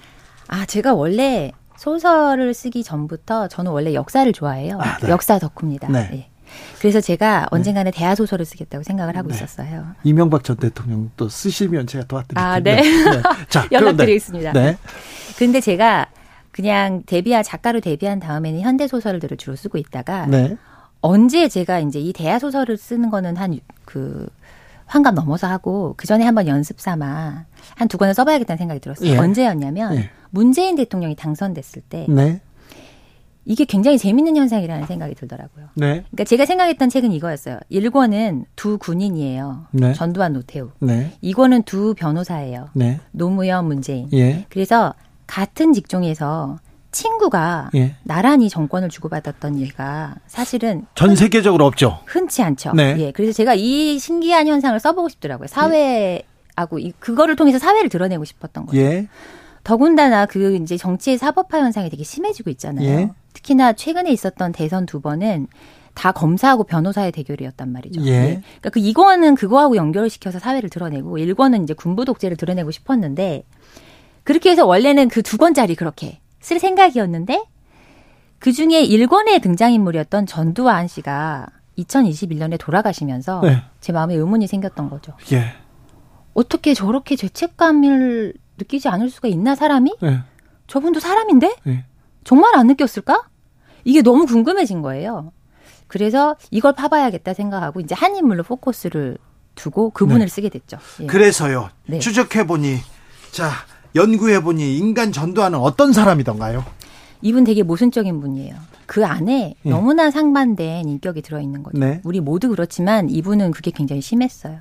[0.47, 1.51] 아, 제가 원래
[1.81, 4.77] 소설을 쓰기 전부터 저는 원래 역사를 좋아해요.
[4.79, 5.09] 아, 네.
[5.09, 5.87] 역사 덕후입니다.
[5.87, 6.09] 네.
[6.13, 6.27] 예.
[6.77, 9.33] 그래서 제가 언젠가는 대하 소설을 쓰겠다고 생각을 하고 네.
[9.35, 9.87] 있었어요.
[10.03, 12.75] 이명박 전 대통령 또 쓰시면 제가 도와드릴 아, 텐데.
[12.81, 13.21] 네.
[13.49, 14.51] 자, 연락드리겠습니다.
[14.51, 14.77] 그런데, 네.
[15.39, 16.05] 근데 제가
[16.51, 20.57] 그냥 데뷔한 작가로 데뷔한 다음에는 현대 소설들을 주로 쓰고 있다가 네.
[20.99, 24.27] 언제 제가 이제 이 대하 소설을 쓰는 거는 한 그
[24.91, 29.09] 환갑 넘어서 하고 그 전에 한번 연습 삼아 한 두 권을 써봐야겠다는 생각이 들었어요.
[29.09, 29.17] 예.
[29.17, 30.09] 언제였냐면 예.
[30.29, 32.41] 문재인 대통령이 당선됐을 때 네.
[33.43, 35.65] 이게 굉장히 재밌는 현상이라는 생각이 들더라고요.
[35.75, 36.03] 네.
[36.11, 37.57] 그러니까 제가 생각했던 책은 이거였어요.
[37.71, 39.65] 1권은 두 군인이에요.
[39.71, 39.93] 네.
[39.93, 40.69] 전두환 노태우.
[40.79, 41.11] 네.
[41.23, 42.69] 2권은 두 변호사예요.
[42.73, 42.99] 네.
[43.11, 44.09] 노무현 문재인.
[44.13, 44.45] 예.
[44.49, 44.93] 그래서
[45.25, 46.59] 같은 직종에서
[46.91, 47.95] 친구가 예.
[48.03, 51.99] 나란히 정권을 주고받았던 얘가 사실은 전 세계적으로 없죠.
[52.05, 52.73] 흔치 않죠.
[52.73, 52.95] 네.
[52.99, 53.11] 예.
[53.11, 55.47] 그래서 제가 이 신기한 현상을 써보고 싶더라고요.
[55.47, 56.21] 사회
[56.61, 58.77] 하고 이 그거를 통해서 사회를 드러내고 싶었던 거죠.
[58.79, 59.07] 예.
[59.63, 62.87] 더군다나 그 이제 정치의 사법화 현상이 되게 심해지고 있잖아요.
[62.87, 63.11] 예.
[63.33, 65.47] 특히나 최근에 있었던 대선 두 번은
[65.93, 68.01] 다 검사하고 변호사의 대결이었단 말이죠.
[68.05, 68.41] 예.
[68.59, 73.43] 그러니까 그 이거는 그거하고 연결시켜서 사회를 드러내고 일권은 이제 군부 독재를 드러내고 싶었는데
[74.23, 77.43] 그렇게 해서 원래는 그 두 권짜리 그렇게 쓸 생각이었는데
[78.39, 81.47] 그 중에 1권의 등장인물이었던 전두환 씨가
[81.77, 83.63] 2021년에 돌아가시면서 네.
[83.79, 85.13] 제 마음에 의문이 생겼던 거죠.
[85.31, 85.53] 예.
[86.33, 89.95] 어떻게 저렇게 죄책감을 느끼지 않을 수가 있나 사람이?
[90.03, 90.19] 예.
[90.67, 91.55] 저분도 사람인데?
[91.67, 91.85] 예.
[92.23, 93.23] 정말 안 느꼈을까?
[93.83, 95.31] 이게 너무 궁금해진 거예요.
[95.87, 99.17] 그래서 이걸 파봐야겠다 생각하고 이제 한 인물로 포커스를
[99.55, 100.27] 두고 그분을 네.
[100.27, 100.77] 쓰게 됐죠.
[101.01, 101.05] 예.
[101.07, 101.69] 그래서요.
[101.87, 101.99] 네.
[101.99, 102.77] 추적해 보니
[103.31, 103.49] 자,
[103.95, 106.63] 연구해 보니 인간 전두환은 어떤 사람이던가요?
[107.21, 108.55] 이분 되게 모순적인 분이에요.
[108.85, 109.69] 그 안에 예.
[109.69, 111.77] 너무나 상반된 인격이 들어있는 거죠.
[111.77, 112.01] 네.
[112.03, 114.59] 우리 모두 그렇지만 이분은 그게 굉장히 심했어요.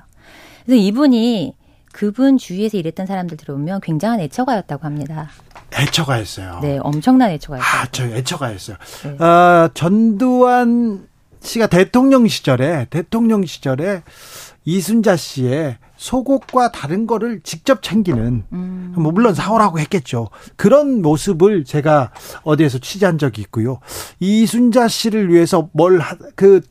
[0.65, 1.55] 그래서 이분이
[1.91, 5.29] 그분 주위에서 일했던 사람들 들어보면 굉장한 애처가였다고 합니다.
[5.73, 6.59] 애처가였어요.
[6.61, 7.77] 네, 엄청난 애처가였다고.
[7.77, 8.77] 아, 저 애처가였어요.
[9.03, 9.15] 네.
[9.19, 11.07] 아, 전두환
[11.41, 14.03] 씨가 대통령 시절에 대통령 시절에
[14.63, 18.93] 이순자 씨의 속옷과 다른 거를 직접 챙기는 음.
[18.95, 20.29] 뭐 물론 사오라고 했겠죠.
[20.55, 22.11] 그런 모습을 제가
[22.43, 23.79] 어디에서 취재한 적이 있고요.
[24.19, 25.99] 이순자 씨를 위해서 뭘
[26.35, 26.61] 그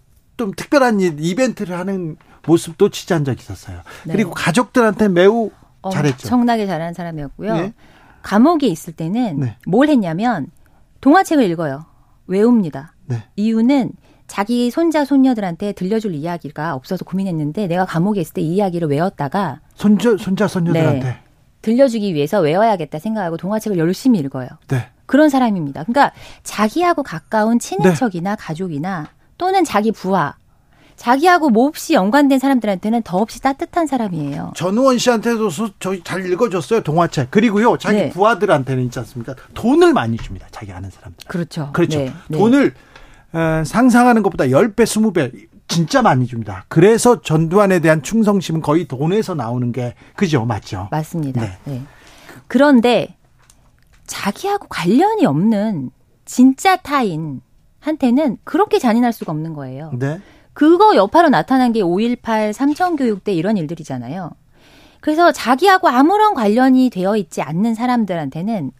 [0.41, 3.81] 좀 특별한 일, 이벤트를 하는 모습도 취재한 적이 있었어요.
[4.05, 4.13] 네.
[4.13, 5.51] 그리고 가족들한테 매우
[5.93, 6.29] 잘했죠.
[6.29, 7.55] 엄청나게 잘하는 사람이었고요.
[7.55, 7.73] 네.
[8.23, 9.57] 감옥에 있을 때는 네.
[9.67, 10.49] 뭘 했냐면
[11.01, 11.87] 동화책을 읽어요.
[12.27, 12.95] 외웁니다.
[13.07, 13.23] 네.
[13.37, 13.93] 이유는
[14.27, 20.17] 자기 손자 손녀들한테 들려줄 이야기가 없어서 고민했는데 내가 감옥에 있을 때 이 이야기를 외웠다가 손자
[20.19, 21.01] 손자 손녀들한테.
[21.01, 21.17] 네.
[21.63, 24.49] 들려주기 위해서 외워야겠다 생각하고 동화책을 열심히 읽어요.
[24.69, 24.89] 네.
[25.05, 25.85] 그런 사람입니다.
[25.85, 27.69] 그러니까 자기하고 가까운 네.
[27.69, 30.37] 친인척이나 가족이나 또는 자기 부하,
[31.05, 34.53] 자기하고 몹시 연관된 사람들한테는 더없이 따뜻한 사람이에요.
[34.55, 37.31] 전우원 씨한테도 수- 저희 잘 읽어줬어요 동화책.
[37.31, 38.09] 그리고요 자기 네.
[38.11, 39.35] 부하들한테는 있지 않습니까?
[39.55, 40.47] 돈을 많이 줍니다.
[40.51, 41.27] 자기 아는 사람들.
[41.27, 41.71] 그렇죠.
[41.73, 42.01] 그렇죠.
[42.01, 42.37] 네, 네.
[42.39, 42.75] 돈을
[43.33, 46.67] 어, 상상하는 것보다 10배, 20배 진짜 많이 줍니다.
[46.69, 50.45] 그래서 전두환에 대한 충성심은 거의 돈에서 나오는 게 그죠?
[50.45, 50.89] 맞죠?
[50.91, 51.41] 맞습니다.
[51.41, 51.57] 네.
[51.65, 51.83] 네.
[52.47, 53.17] 그런데
[54.07, 55.93] 자기하고 관련이 없는
[56.27, 59.93] 진짜 타인한테는 그렇게 잔인할 수가 없는 거예요.
[59.99, 60.21] 네.
[60.53, 64.31] 그거 여파로 나타난 게 5.18 삼천교육 때 이런 일들이잖아요.
[65.01, 68.73] 그래서 자기하고 아무런 관련이 되어 있지 않는 사람들한테는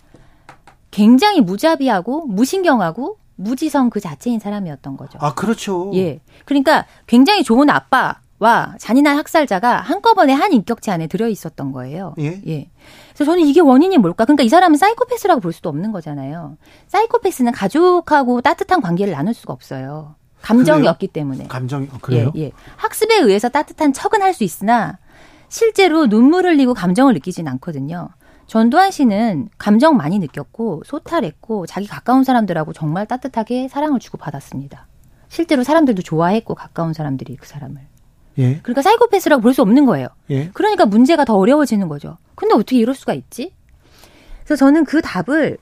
[0.91, 5.19] 굉장히 무자비하고 무신경하고 무지성 그 자체인 사람이었던 거죠.
[5.23, 5.91] 아, 그렇죠.
[5.95, 6.21] 예.
[6.45, 12.15] 그러니까 굉장히 좋은 아빠와 잔인한 학살자가 한꺼번에 한 인격체 안에 들어 있었던 거예요.
[12.19, 12.69] 예.
[13.15, 14.27] 그래서 저는 이게 원인이 뭘까?
[14.27, 16.59] 그러니까 이 사람은 사이코패스라고 볼 수도 없는 거잖아요.
[16.89, 20.17] 사이코패스는 가족하고 따뜻한 관계를 나눌 수가 없어요.
[20.43, 20.91] 감정이 그래요?
[20.91, 21.47] 없기 때문에.
[21.49, 22.33] 감정이 어, 그래요?
[22.37, 22.53] 예, 예.
[22.77, 24.99] 학습에 의해서 따뜻한 척은 할 수 있으나
[25.49, 28.09] 실제로 눈물을 흘리고 감정을 느끼진 않거든요.
[28.47, 34.87] 전두환 씨는 감정 많이 느꼈고 소탈했고 자기 가까운 사람들하고 정말 따뜻하게 사랑을 주고 받았습니다.
[35.29, 37.81] 실제로 사람들도 좋아했고 가까운 사람들이 그 사람을.
[38.39, 38.59] 예.
[38.63, 40.09] 그러니까 사이코패스라고 볼 수 없는 거예요.
[40.31, 40.51] 예.
[40.53, 42.17] 그러니까 문제가 더 어려워지는 거죠.
[42.35, 43.53] 근데 어떻게 이럴 수가 있지?
[44.45, 45.59] 그래서 저는 그 답을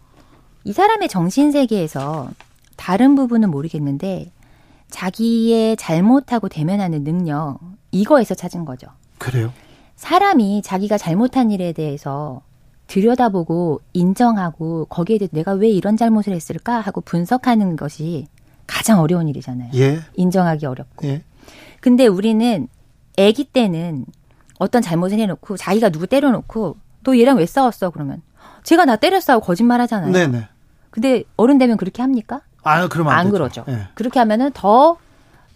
[0.65, 2.31] 이 사람의 정신 세계에서
[2.77, 4.31] 다른 부분은 모르겠는데
[4.91, 7.59] 자기의 잘못하고 대면하는 능력
[7.91, 8.89] 이거에서 찾은 거죠.
[9.19, 9.53] 그래요.
[9.97, 12.43] 사람이 자기가 잘못한 일에 대해서
[12.87, 18.27] 들여다보고 인정하고 거기에 대해 내가 왜 이런 잘못을 했을까 하고 분석하는 것이
[18.67, 19.71] 가장 어려운 일이잖아요.
[19.75, 20.01] 예.
[20.15, 21.07] 인정하기 어렵고.
[21.07, 21.23] 예.
[21.81, 22.69] 근데 우리는
[23.19, 24.07] 아기 때는
[24.59, 28.23] 어떤 잘못을 해놓고 자기가 누구 때려놓고 너 얘랑 왜 싸웠어 그러면
[28.65, 30.13] 제가 나 때렸어 하고 거짓말 하잖아요.
[30.13, 30.49] 네, 네.
[30.91, 32.41] 근데 어른 되면 그렇게 합니까?
[32.69, 33.31] 아, 그러면 안, 안.
[33.31, 33.65] 그러죠.
[33.69, 33.89] 예.
[33.95, 34.97] 그렇게 하면은 더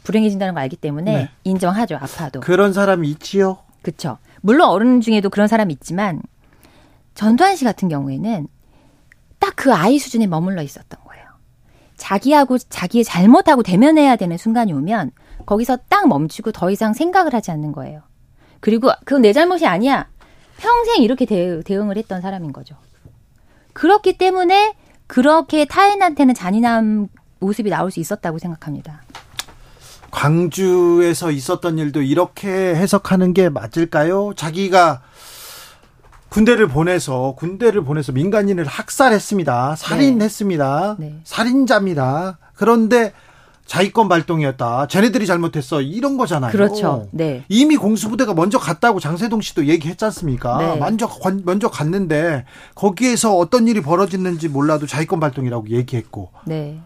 [0.05, 1.31] 불행해진다는 걸 알기 때문에 네.
[1.45, 1.97] 인정하죠.
[1.97, 2.41] 아파도.
[2.41, 3.59] 그런 사람이 있지요.
[3.83, 4.19] 그렇죠.
[4.41, 6.21] 물론 어른 중에도 그런 사람이 있지만
[7.15, 8.49] 전두환 씨 같은 경우에는
[9.39, 11.25] 딱 그 아이 수준에 머물러 있었던 거예요.
[11.97, 15.13] 자기하고 자기의 잘못하고 대면해야 되는 순간이 오면
[15.47, 18.03] 거기서 딱 멈추고 더 이상 생각을 하지 않는 거예요.
[18.61, 20.09] 그리고 그건 내 잘못이 아니야.
[20.59, 22.77] 평생 이렇게 대, 대응을 했던 사람인 거죠.
[23.73, 24.75] 그렇기 때문에
[25.13, 27.07] 그렇게 타인한테는 잔인한
[27.39, 29.03] 모습이 나올 수 있었다고 생각합니다.
[30.11, 34.33] 광주에서 있었던 일도 이렇게 해석하는 게 맞을까요?
[34.35, 35.03] 자기가
[36.31, 39.77] 군대를 보내서 군대를 보내서 민간인을 학살했습니다.
[39.77, 40.97] 살인했습니다.
[40.99, 41.21] 네.
[41.25, 42.39] 살인자입니다.
[42.55, 43.13] 그런데
[43.73, 44.87] 자위권 발동이었다.
[44.89, 45.81] 쟤네들이 잘못했어.
[45.81, 46.53] 이런 거잖아요.
[46.53, 47.09] 그렇죠.
[47.11, 47.43] 네.
[47.49, 50.59] 이미 공수부대가 먼저 갔다고 장세동 씨도 얘기했지 않습니까?
[50.59, 50.77] 네.
[50.77, 56.81] 먼저 관- 먼저 갔는데 거기에서 어떤 일이 벌어졌는지 몰라도 자위권 발동이라고 얘기했고 네.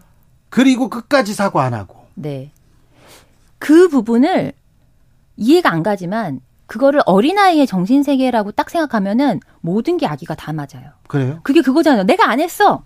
[0.47, 2.51] 그리고 끝까지 사과 안 하고 네.
[3.59, 4.53] 그 부분을
[5.35, 10.91] 이해가 안 가지만 그거를 어린아이의 정신세계라고 딱 생각하면은 모든 게 아기가 다 맞아요.
[11.09, 11.41] 그래요?
[11.43, 12.03] 그게 그거잖아요.
[12.05, 12.85] 내가 안 했어.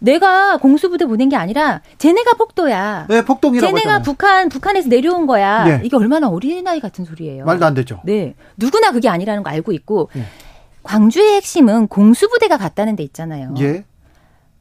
[0.00, 3.06] 내가 공수부대 보낸 게 아니라 쟤네가 폭도야.
[3.08, 4.02] 네, 폭동이라고 쟤네가 했잖아요.
[4.02, 5.64] 북한 북한에서 내려온 거야.
[5.64, 5.80] 네.
[5.84, 7.44] 이게 얼마나 어린아이 같은 소리예요.
[7.44, 8.00] 말도 안 되죠.
[8.04, 8.34] 네.
[8.56, 10.24] 누구나 그게 아니라는 거 알고 있고 네.
[10.82, 13.54] 광주의 핵심은 공수부대가 갔다는 데 있잖아요.
[13.60, 13.84] 예.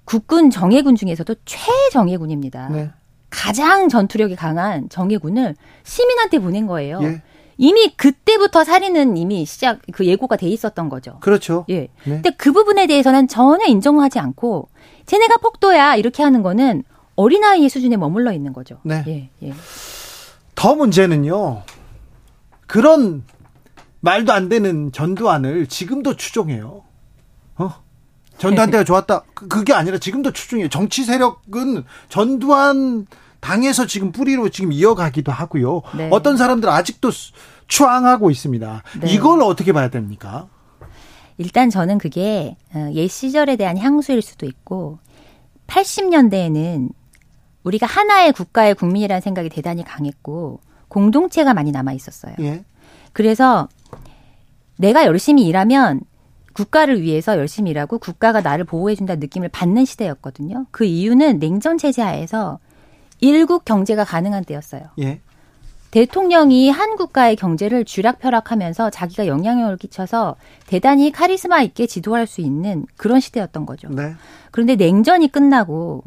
[0.04, 2.70] 국군 정예군 중에서도 최정예군입니다.
[2.70, 2.90] 네.
[3.30, 7.00] 가장 전투력이 강한 정예군을 시민한테 보낸 거예요.
[7.04, 7.22] 예.
[7.58, 11.18] 이미 그때부터 살인은 이미 시작 그 예고가 돼 있었던 거죠.
[11.20, 11.66] 그렇죠.
[11.70, 11.80] 예.
[11.80, 11.90] 네.
[12.04, 14.70] 근데 그 부분에 대해서는 전혀 인정하지 않고
[15.10, 16.84] 쟤네가 폭도야 이렇게 하는 거는
[17.16, 18.78] 어린아이의 수준에 머물러 있는 거죠.
[18.84, 19.04] 네.
[19.08, 19.48] 예.
[19.48, 19.54] 예.
[20.54, 21.64] 더 문제는요.
[22.68, 23.24] 그런
[24.02, 26.84] 말도 안 되는 전두환을 지금도 추종해요.
[27.58, 27.74] 어?
[28.38, 29.24] 전두환 때가 좋았다.
[29.34, 30.70] 그- 그게 아니라 지금도 추종해요.
[30.70, 33.08] 정치 세력은 전두환
[33.40, 35.82] 당에서 지금 뿌리로 지금 이어가기도 하고요.
[35.98, 36.10] 네.
[36.12, 37.34] 어떤 사람들 아직도 수-
[37.68, 38.84] 추앙하고 있습니다.
[39.02, 39.12] 네.
[39.12, 40.48] 이걸 어떻게 봐야 됩니까?
[41.40, 45.00] 일단 저는 그게 어, 옛 시절에 대한 향수일 수도 있고
[45.68, 46.90] 80년대에는
[47.64, 52.36] 우리가 하나의 국가의 국민이라는 생각이 대단히 강했고 공동체가 많이 남아 있었어요.
[52.42, 52.66] 예.
[53.14, 53.70] 그래서
[54.78, 56.02] 내가 열심히 일하면
[56.52, 60.66] 국가를 위해서 열심히 일하고 국가가 나를 보호해준다는 느낌을 받는 시대였거든요.
[60.72, 62.60] 그 이유는 냉전 체제 하에서
[63.22, 64.84] 일국 경제가 가능한 때였어요.
[65.00, 65.22] 예.
[65.92, 70.36] 대통령이 한 국가의 경제를 쥐락펴락하면서 자기가 영향력을 끼쳐서
[70.68, 73.90] 대단히 카리스마 있게 지도할 수 있는 그런 시대였던 거죠.
[73.90, 74.14] 네.
[74.52, 76.04] 그런데 냉전이 끝나고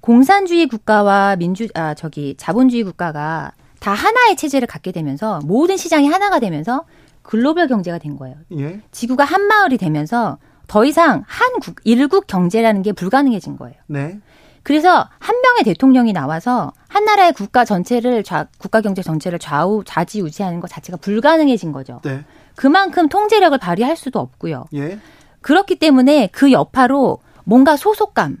[0.00, 6.38] 공산주의 국가와 민주 아 저기 자본주의 국가가 다 하나의 체제를 갖게 되면서 모든 시장이 하나가
[6.38, 6.84] 되면서
[7.22, 8.36] 글로벌 경제가 된 거예요.
[8.58, 8.80] 예.
[8.90, 13.76] 지구가 한 마을이 되면서 더 이상 한국 일국 경제라는 게 불가능해진 거예요.
[13.86, 14.18] 네.
[14.62, 20.60] 그래서 한 명의 대통령이 나와서 한 나라의 국가 전체를 좌, 국가 경제 전체를 좌우 좌지우지하는
[20.60, 22.02] 것 자체가 불가능해진 거죠.
[22.04, 22.22] 네.
[22.54, 24.66] 그만큼 통제력을 발휘할 수도 없고요.
[24.74, 24.98] 예.
[25.40, 28.36] 그렇기 때문에 그 여파로 뭔가 소속감,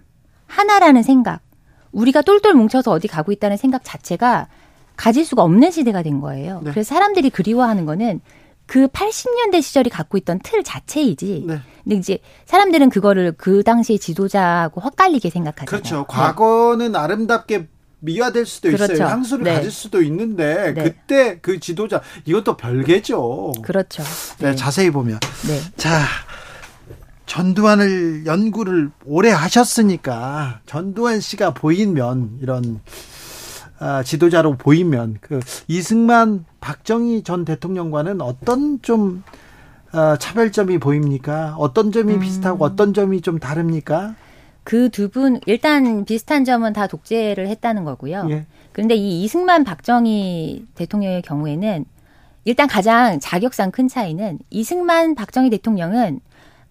[0.48, 1.40] 하나라는 생각,
[1.92, 4.48] 우리가 똘똘 뭉쳐서 어디 가고 있다는 생각 자체가
[4.96, 6.60] 가질 수가 없는 시대가 된 거예요.
[6.62, 6.72] 네.
[6.72, 8.20] 그래서 사람들이 그리워하는 거는
[8.66, 11.44] 그 80년대 시절이 갖고 있던 틀 자체이지.
[11.46, 11.58] 네.
[11.84, 15.82] 근데 이제 사람들은 그거를 그 당시의 지도자하고 헛갈리게 생각하잖아요.
[15.82, 15.96] 그렇죠.
[16.00, 16.04] 네.
[16.06, 17.68] 과거는 아름답게
[18.02, 18.94] 미화될 수도 그렇죠.
[18.94, 19.08] 있어요.
[19.08, 19.54] 향수를 네.
[19.54, 20.82] 가질 수도 있는데 네.
[20.82, 23.52] 그때 그 지도자 이것도 별개죠.
[23.62, 24.02] 그렇죠.
[24.40, 25.60] 네, 자세히 보면 네.
[25.76, 26.02] 자
[27.26, 32.80] 전두환을 연구를 오래 하셨으니까 전두환 씨가 보이면 이런
[33.78, 39.22] 아, 지도자로 보이면 그 이승만 박정희 전 대통령과는 어떤 좀
[39.92, 41.54] 아, 차별점이 보입니까?
[41.58, 41.92] 어떤 음.
[41.92, 44.14] 점이 비슷하고 어떤 점이 좀 다릅니까?
[44.64, 48.26] 그 두 분 일단 비슷한 점은 다 독재를 했다는 거고요.
[48.30, 48.46] 예.
[48.72, 51.84] 그런데 이 이승만 박정희 대통령의 경우에는
[52.44, 56.20] 일단 가장 자격상 큰 차이는 이승만 박정희 대통령은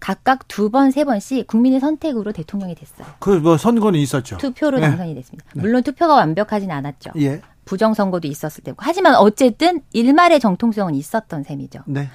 [0.00, 3.06] 각각 두 번, 세 번씩 국민의 선택으로 대통령이 됐어요.
[3.20, 4.36] 그 뭐 선거는 있었죠.
[4.38, 4.88] 투표로 네.
[4.88, 5.44] 당선이 됐습니다.
[5.54, 7.12] 물론 투표가 완벽하진 않았죠.
[7.18, 7.40] 예.
[7.66, 8.78] 부정선거도 있었을 때고.
[8.80, 11.80] 하지만 어쨌든 일말의 정통성은 있었던 셈이죠.
[11.86, 12.08] 네.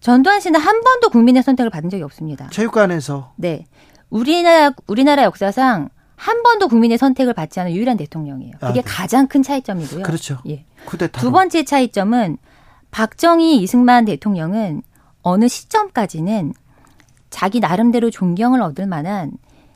[0.00, 2.48] 전두환 씨는 한 번도 국민의 선택을 받은 적이 없습니다.
[2.50, 3.66] 체육관에서 네.
[4.10, 8.52] 우리나라, 우리나라 역사상 한 번도 국민의 선택을 받지 않은 유일한 대통령이에요.
[8.52, 8.82] 그게 아, 네.
[8.82, 10.02] 가장 큰 차이점이고요.
[10.02, 10.38] 그렇죠.
[10.48, 10.64] 예.
[10.86, 12.38] 쿠데타 두 번째 차이점은
[12.90, 14.82] 박정희, 이승만 대통령은
[15.22, 16.54] 어느 시점까지는
[17.28, 19.32] 자기 나름대로 존경을 얻을 만한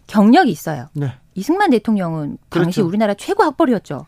[0.06, 0.88] 경력이 있어요.
[0.94, 1.12] 네.
[1.34, 2.86] 이승만 대통령은 당시 그렇죠.
[2.88, 4.06] 우리나라 최고 학벌이었죠.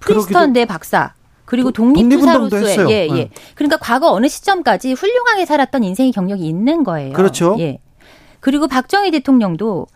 [0.00, 1.14] 프린스턴 대 박사.
[1.44, 2.78] 그리고 독립투사로서의.
[2.90, 3.12] 예, 예.
[3.12, 3.30] 네.
[3.56, 7.12] 그러니까 과거 어느 시점까지 훌륭하게 살았던 인생의 경력이 있는 거예요.
[7.12, 7.56] 그렇죠.
[7.58, 7.78] 예.
[8.40, 9.86] 그리고 박정희 대통령도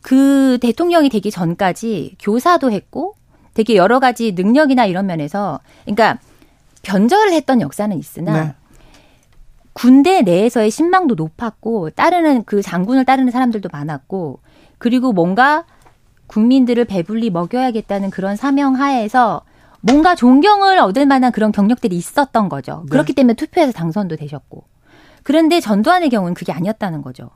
[0.00, 3.14] 그 대통령이 되기 전까지 교사도 했고
[3.54, 6.18] 되게 여러 가지 능력이나 이런 면에서 그러니까
[6.82, 8.54] 변절을 했던 역사는 있으나 네.
[9.72, 14.40] 군대 내에서의 신망도 높았고 따르는 그 장군을 따르는 사람들도 많았고
[14.78, 15.64] 그리고 뭔가
[16.26, 19.42] 국민들을 배불리 먹여야겠다는 그런 사명 하에서
[19.80, 22.82] 뭔가 존경을 얻을 만한 그런 경력들이 있었던 거죠.
[22.86, 22.90] 네.
[22.90, 24.64] 그렇기 때문에 투표에서 당선도 되셨고.
[25.24, 27.30] 그런데 전두환의 경우는 그게 아니었다는 거죠.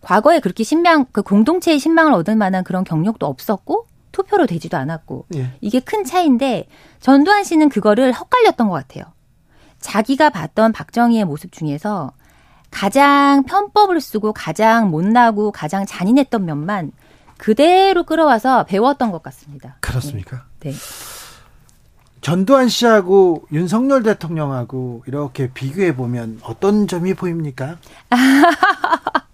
[0.00, 5.52] 과거에 그렇게 신망, 그 공동체의 신망을 얻을 만한 그런 경력도 없었고 투표로 되지도 않았고 예.
[5.60, 6.66] 이게 큰 차이인데
[7.00, 9.04] 전두환 씨는 그거를 헛갈렸던 것 같아요.
[9.78, 12.12] 자기가 봤던 박정희의 모습 중에서
[12.70, 16.92] 가장 편법을 쓰고 가장 못나고 가장 잔인했던 면만
[17.36, 19.76] 그대로 끌어와서 배웠던 것 같습니다.
[19.80, 20.44] 그렇습니까?
[20.60, 20.72] 네.
[22.20, 27.78] 전두환 씨하고 윤석열 대통령하고 이렇게 비교해 보면 어떤 점이 보입니까?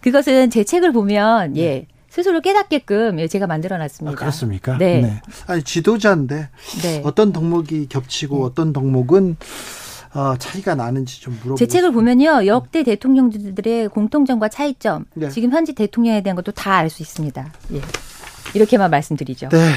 [0.00, 4.16] 그것은 제 책을 보면 예 스스로 깨닫게끔 예, 제가 만들어 아, 놨습니다.
[4.16, 4.78] 그렇습니까?
[4.78, 5.20] 네.
[5.46, 6.48] 아니 지도자인데
[6.82, 7.02] 네.
[7.04, 9.36] 어떤 덕목이 겹치고 어떤 덕목은
[10.14, 15.28] 어, 차이가 나는지 좀 물어보고 제 책을 보면요 역대 대통령들의 공통점과 차이점 네.
[15.28, 17.52] 지금 현지 대통령에 대한 것도 다 알 수 있습니다.
[17.74, 17.80] 예.
[18.54, 19.50] 이렇게만 말씀드리죠.
[19.50, 19.72] 네.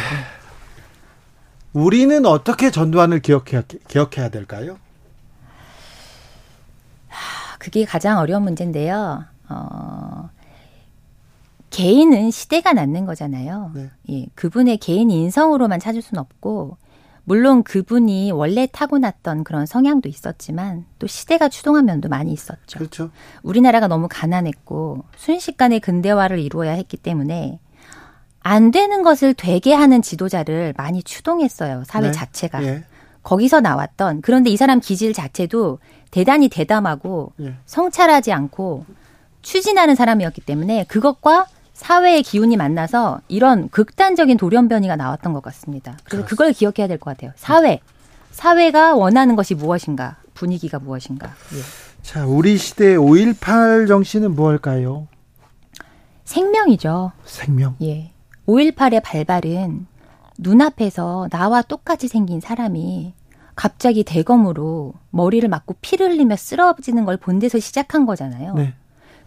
[1.74, 4.78] 우리는 어떻게 전두환을 기억해야, 기억해야 될까요?
[7.60, 9.26] 그게 가장 어려운 문제인데요.
[9.50, 10.30] 어,
[11.70, 13.72] 개인은 시대가 낳는 거잖아요.
[13.76, 13.90] 네.
[14.10, 16.78] 예, 그분의 개인 인성으로만 찾을 수는 없고,
[17.26, 22.80] 물론 그분이 원래 타고났던 그런 성향도 있었지만, 또 시대가 추동한 면도 많이 있었죠.
[22.80, 23.12] 그렇죠.
[23.44, 27.60] 우리나라가 너무 가난했고, 순식간에 근대화를 이루어야 했기 때문에,
[28.42, 31.84] 안 되는 것을 되게 하는 지도자를 많이 추동했어요.
[31.86, 32.12] 사회 네.
[32.12, 32.64] 자체가.
[32.64, 32.84] 예.
[33.22, 37.56] 거기서 나왔던, 그런데 이 사람 기질 자체도 대단히 대담하고, 예.
[37.66, 38.86] 성찰하지 않고
[39.54, 45.98] 추진하는 사람이었기 때문에 그것과 사회의 기운이 만나서 이런 극단적인 돌연변이가 나왔던 것 같습니다.
[46.04, 47.32] 그래서 그걸 기억해야 될 것 같아요.
[47.36, 47.80] 사회.
[48.30, 50.18] 사회가 원하는 것이 무엇인가?
[50.36, 51.34] 분위기가 무엇인가?
[51.56, 51.62] 예.
[52.04, 55.08] 자, 우리 시대의 5.18 정신은 무엇일까요?
[56.26, 57.12] 생명이죠.
[57.26, 57.76] 생명.
[57.82, 58.12] 예.
[58.48, 59.88] 5.18의 발발은
[60.38, 63.14] 눈앞에서 나와 똑같이 생긴 사람이
[63.56, 68.54] 갑자기 대검으로 머리를 맞고 피를 흘리며 쓰러지는 걸 본 데서 시작한 거잖아요.
[68.54, 68.74] 네.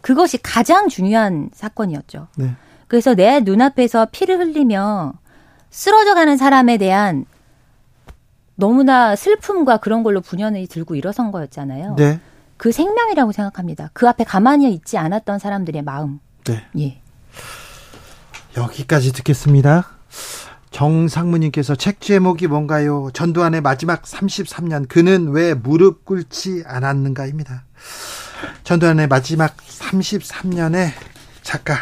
[0.03, 2.29] 그것이 가장 중요한 사건이었죠.
[2.37, 2.55] 네.
[2.89, 5.15] 그래서 내 눈앞에서 피를 흘리며
[5.71, 7.25] 쓰러져가는 사람에 대한
[8.55, 11.95] 너무나 슬픔과 그런 걸로 분연히 들고 일어선 거였잖아요.
[11.97, 12.21] 네.
[12.59, 13.91] 그 생명이라고 생각합니다.
[13.93, 16.21] 그 앞에 가만히 있지 않았던 사람들의 마음.
[16.45, 16.65] 네.
[16.79, 17.01] 예.
[18.57, 19.87] 여기까지 듣겠습니다.
[20.71, 23.11] 정상무님께서 책 제목이 뭔가요?
[23.13, 27.65] 전두환의 마지막 33년 그는 왜 무릎 꿇지 않았는가입니다.
[28.65, 30.91] 전두환의 마지막 33년의
[31.43, 31.77] 작가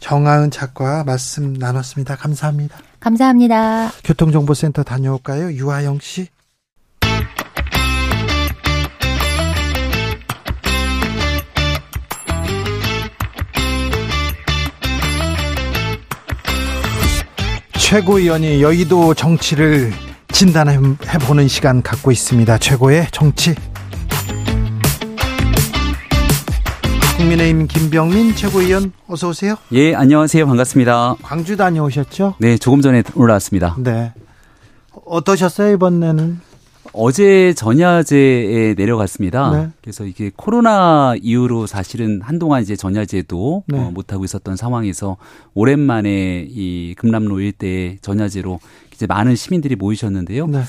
[0.00, 2.16] 정하은 작가와 말씀 나눴습니다.
[2.16, 2.78] 감사합니다.
[3.00, 3.90] 감사합니다.
[4.04, 5.52] 교통정보센터 다녀올까요?
[5.52, 6.28] 유하영 씨.
[17.78, 19.92] 최고위원이 여의도 정치를
[20.32, 20.78] 진단해
[21.26, 22.56] 보는 시간 갖고 있습니다.
[22.56, 23.54] 최고의 정치.
[27.26, 29.54] 국민의힘 김병민 최고위원 어서 오세요.
[29.72, 30.44] 예, 안녕하세요.
[30.44, 31.16] 반갑습니다.
[31.22, 32.34] 광주 다녀오셨죠?
[32.38, 33.76] 네, 조금 전에 올라왔습니다.
[33.78, 34.12] 네.
[35.06, 36.40] 어떠셨어요, 이번에는?
[36.92, 39.50] 어제 전야제에 내려갔습니다.
[39.56, 39.68] 네.
[39.82, 43.78] 그래서 이게 코로나 이후로 사실은 한동안 이제 전야제도 네.
[43.78, 45.16] 어, 못하고 있었던 상황에서
[45.54, 48.58] 오랜만에 이 금남로 일대에 전야제로
[48.92, 50.48] 이제 많은 시민들이 모이셨는데요.
[50.48, 50.62] 네.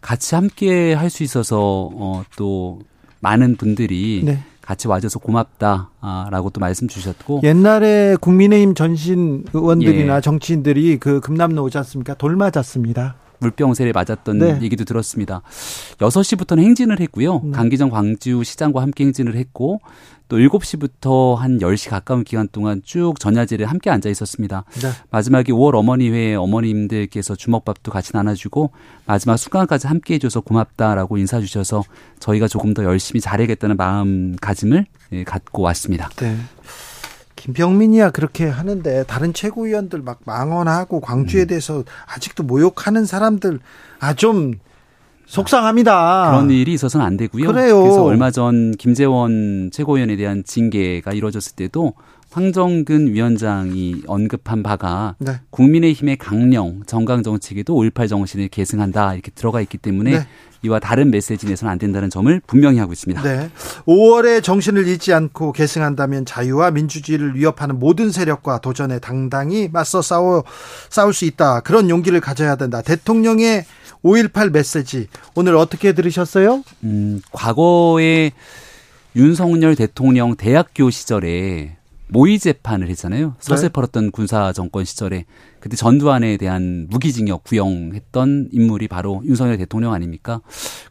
[0.00, 2.80] 같이 함께 할 수 있어서 어, 또
[3.20, 4.42] 많은 분들이 네.
[4.72, 10.20] 같이 와줘서 고맙다라고 또 말씀 주셨고 옛날에 국민의힘 전신 의원들이나 예.
[10.22, 12.14] 정치인들이 그 금남로 오지 않습니까?
[12.14, 13.16] 돌 맞았습니다.
[13.42, 14.58] 물병세를 맞았던 네.
[14.62, 15.42] 얘기도 들었습니다.
[15.98, 17.40] 6시부터는 행진을 했고요.
[17.44, 17.50] 네.
[17.52, 19.80] 강기정 광주시장과 함께 행진을 했고
[20.28, 24.64] 또 7시부터 한 10시 가까운 기간 동안 쭉 전야제를 함께 앉아 있었습니다.
[24.80, 24.88] 네.
[25.10, 28.70] 마지막에 5월 어머니회 어머님들께서 주먹밥도 같이 나눠주고
[29.04, 31.82] 마지막 순간까지 함께 해줘서 고맙다라고 인사 주셔서
[32.18, 36.08] 저희가 조금 더 열심히 잘해야겠다는 마음가짐을 예, 갖고 왔습니다.
[36.16, 36.34] 네.
[37.42, 41.46] 김병민이야 그렇게 하는데 다른 최고위원들 막 망언하고 광주에 음.
[41.48, 43.58] 대해서 아직도 모욕하는 사람들
[43.98, 44.54] 아 좀
[45.26, 46.30] 속상합니다.
[46.30, 47.46] 그런 일이 있어서는 안 되고요.
[47.46, 47.80] 그래요.
[47.82, 51.94] 그래서 얼마 전 김재원 최고위원에 대한 징계가 이루어졌을 때도
[52.32, 55.40] 황정근 위원장이 언급한 바가 네.
[55.50, 60.26] 국민의힘의 강령 정강 정책에도 5.18 정신을 계승한다 이렇게 들어가 있기 때문에 네.
[60.62, 63.22] 이와 다른 메시지 내서는 안 된다는 점을 분명히 하고 있습니다.
[63.22, 63.50] 네.
[63.86, 70.44] 5월에 정신을 잃지 않고 계승한다면 자유와 민주주의를 위협하는 모든 세력과 도전에 당당히 맞서 싸워
[70.88, 71.60] 싸울 수 있다.
[71.60, 72.80] 그런 용기를 가져야 된다.
[72.80, 73.64] 대통령의
[74.04, 76.62] 5.18 메시지 오늘 어떻게 들으셨어요?
[76.84, 78.30] 음, 과거에
[79.16, 81.76] 윤석열 대통령 대학교 시절에
[82.12, 83.34] 모의 재판을 했잖아요.
[83.38, 83.68] 서세 네.
[83.72, 85.24] 팔았던 군사 정권 시절에
[85.60, 90.42] 그때 전두환에 대한 무기징역 구형했던 인물이 바로 윤석열 대통령 아닙니까?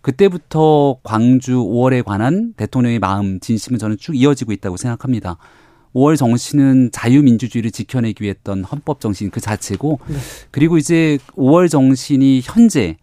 [0.01, 5.37] 그때부터 광주 5월에 관한 대통령의 마음 진심은 저는 쭉 이어지고 있다고 생각합니다.
[5.93, 10.15] 5월 정신은 자유민주주의를 지켜내기 위해 했던 헌법 정신 그 자체고 네.
[10.49, 12.97] 그리고 이제 5월 정신이 현재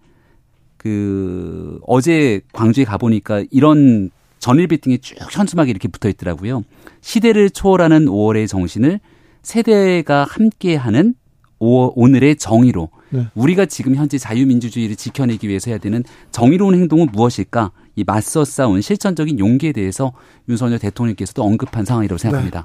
[0.77, 6.65] 그 어제 광주에 가 보니까 이런 전일 빌딩이 쭉 현수막이 이렇게 붙어 있더라고요.
[7.01, 9.01] 시대를 초월하는 5월의 정신을
[9.43, 11.15] 세대가 함께하는
[11.59, 13.27] 오늘의 정의로 네.
[13.35, 17.73] 우리가 지금 현재 자유민주주의를 지켜내기 위해서 해야 되는 정의로운 행동은 무엇일까?
[17.97, 20.13] 이 맞서 싸운 실천적인 용기에 대해서
[20.49, 22.65] 윤석열 대통령께서도 언급한 상황이라고 생각합니다.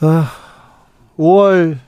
[0.00, 0.06] 네.
[0.06, 0.24] 어,
[1.18, 1.78] 5월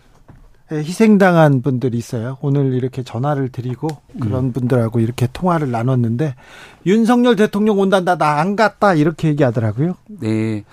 [0.72, 2.38] 희생당한 분들이 있어요.
[2.40, 3.88] 오늘 이렇게 전화를 드리고
[4.20, 4.53] 그런 음.
[4.53, 6.34] 분들하고 이렇게 통화를 나눴는데
[6.86, 9.95] 윤석열 대통령 온단다 나 안 갔다 이렇게 얘기하더라고요.
[10.20, 10.64] 네.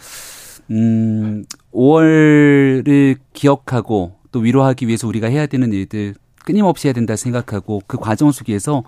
[0.72, 6.16] 음, 5월을 기억하고 또 위로하기 위해서 우리가 해야 되는 일들
[6.46, 8.84] 끊임없이 해야 된다 생각하고 그 과정 속에서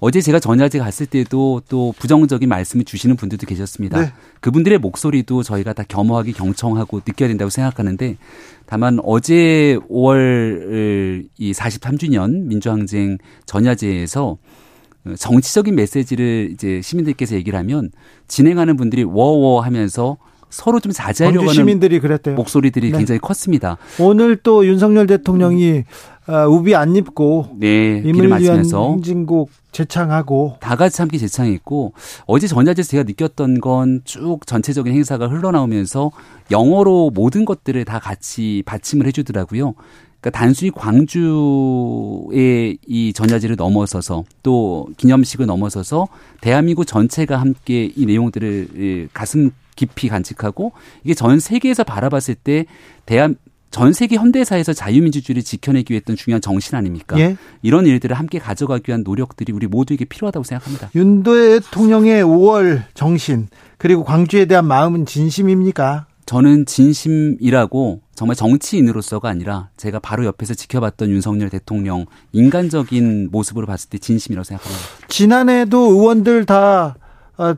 [0.00, 4.00] 어제 제가 전야제 갔을 때도 또 부정적인 말씀을 주시는 분들도 계셨습니다.
[4.00, 4.12] 네.
[4.40, 8.18] 그분들의 목소리도 저희가 다 겸허하게 경청하고 느껴야 된다고 생각하는데
[8.66, 13.16] 다만 어제 5월 이 43주년 민주항쟁
[13.46, 14.36] 전야제에서
[15.16, 17.90] 정치적인 메시지를 이제 시민들께서 얘기를 하면
[18.28, 20.18] 진행하는 분들이 워워 하면서
[20.50, 21.52] 서로 좀 자제하려고 하는.
[22.34, 22.98] 목소리들이 네.
[22.98, 23.76] 굉장히 컸습니다.
[23.98, 25.84] 오늘 또 윤석열 대통령이
[26.28, 28.58] 어, 우비 안 입고 네, 임을 위한
[28.94, 31.92] 행진곡 재창하고 다 같이 함께 재창했고
[32.26, 36.10] 어제 전야제에서 제가 느꼈던 건 쭉 전체적인 행사가 흘러나오면서
[36.50, 39.74] 영어로 모든 것들을 다 같이 받침을 해주더라고요.
[40.20, 46.08] 그러니까 단순히 광주의 이 전야제를 넘어서서 또 기념식을 넘어서서
[46.40, 50.72] 대한민국 전체가 함께 이 내용들을 가슴 깊이 간직하고
[51.04, 52.66] 이게 전 세계에서 바라봤을 때
[53.04, 53.36] 대한
[53.70, 57.18] 전 세계 현대사에서 자유민주주의를 지켜내기 위해 했던 중요한 정신 아닙니까?
[57.18, 57.36] 예?
[57.62, 60.90] 이런 일들을 함께 가져가기 위한 노력들이 우리 모두에게 필요하다고 생각합니다.
[60.94, 66.06] 윤 대통령의 5월 정신 그리고 광주에 대한 마음은 진심입니까?
[66.24, 73.98] 저는 진심이라고 정말 정치인으로서가 아니라 제가 바로 옆에서 지켜봤던 윤석열 대통령 인간적인 모습으로 봤을 때
[73.98, 74.84] 진심이라고 생각합니다.
[75.08, 77.05] 지난해도 의원들 다 어,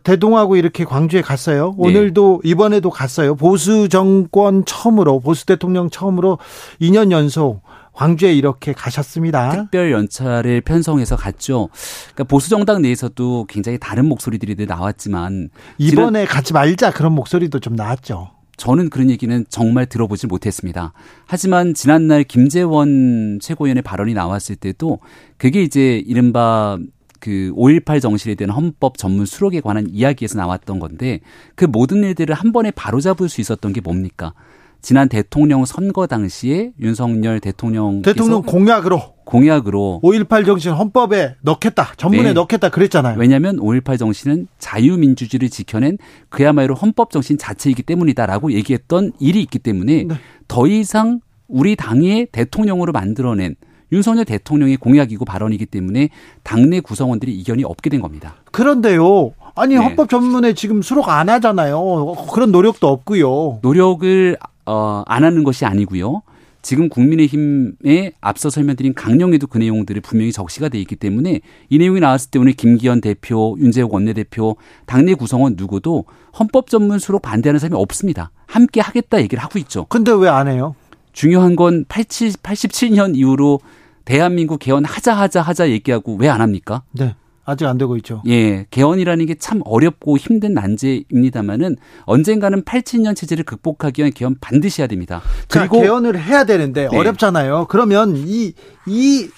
[0.03, 1.74] 대동하고 이렇게 광주에 갔어요.
[1.79, 2.51] 오늘도 네.
[2.51, 3.35] 이번에도 갔어요.
[3.35, 6.39] 보수 정권 처음으로 보수 대통령 처음으로
[6.81, 7.62] 2년 연속
[7.93, 9.51] 광주에 이렇게 가셨습니다.
[9.51, 11.68] 특별 연차를 편성해서 갔죠.
[12.14, 18.31] 그러니까 보수 정당 내에서도 굉장히 다른 목소리들이 나왔지만 이번에 가지 말자 그런 목소리도 좀 나왔죠.
[18.57, 20.93] 저는 그런 얘기는 정말 들어보지 못했습니다.
[21.26, 24.99] 하지만 지난날 김재원 최고위원의 발언이 나왔을 때도
[25.37, 26.79] 그게 이제 이른바
[27.21, 31.21] 그 5.18 정신에 대한 헌법 전문 수록에 관한 이야기에서 나왔던 건데
[31.55, 34.33] 그 모든 일들을 한 번에 바로잡을 수 있었던 게 뭡니까?
[34.81, 41.93] 지난 대통령 선거 당시에 윤석열 대통령 대통령 공약으로 공약으로 5.18 정신 헌법에 넣겠다.
[41.97, 42.33] 전문에 네.
[42.33, 43.19] 넣겠다 그랬잖아요.
[43.19, 45.99] 왜냐하면 5.18 정신은 자유민주주의를 지켜낸
[46.29, 50.14] 그야말로 헌법 정신 자체이기 때문이다라고 얘기했던 일이 있기 때문에 네.
[50.47, 53.57] 더 이상 우리 당의 대통령으로 만들어낸
[53.93, 56.11] 윤석열 대통령의 공약이고 발언이기 때문에
[56.43, 58.34] 당내 구성원들이 이견이 없게 된 겁니다.
[58.53, 59.32] 그런데요.
[59.55, 59.80] 아니 네.
[59.80, 62.14] 헌법 전문에 지금 수록 안 하잖아요.
[62.32, 63.59] 그런 노력도 없고요.
[63.62, 64.36] 노력을
[64.66, 66.22] 어, 안 하는 것이 아니고요.
[66.61, 72.30] 지금 국민의힘에 앞서 설명드린 강령에도 그 내용들이 분명히 적시가 돼 있기 때문에 이 내용이 나왔을
[72.30, 76.05] 때 오늘 김기현 대표, 윤재욱 원내대표, 당내 구성원 누구도
[76.39, 78.30] 헌법 전문 수록 반대하는 사람이 없습니다.
[78.47, 79.86] 함께 하겠다 얘기를 하고 있죠.
[79.89, 80.74] 근데 왜 안 해요?
[81.19, 83.59] 중요한 건 87, 87년 이후로
[84.05, 86.83] 대한민국 개헌 하자 하자 하자 얘기하고 왜 안 합니까?
[86.93, 87.16] 네.
[87.45, 88.23] 아직 안 되고 있죠.
[88.29, 94.87] 예, 개헌이라는 게 참 어렵고 힘든 난제입니다만은 언젠가는 87년 체제를 극복하기 위한 개헌 반드시 해야
[94.87, 95.21] 됩니다.
[95.49, 96.97] 그리고 자, 개헌을 해야 되는데 네.
[96.97, 97.66] 어렵잖아요.
[97.69, 98.53] 그러면 이
[98.87, 99.29] 이,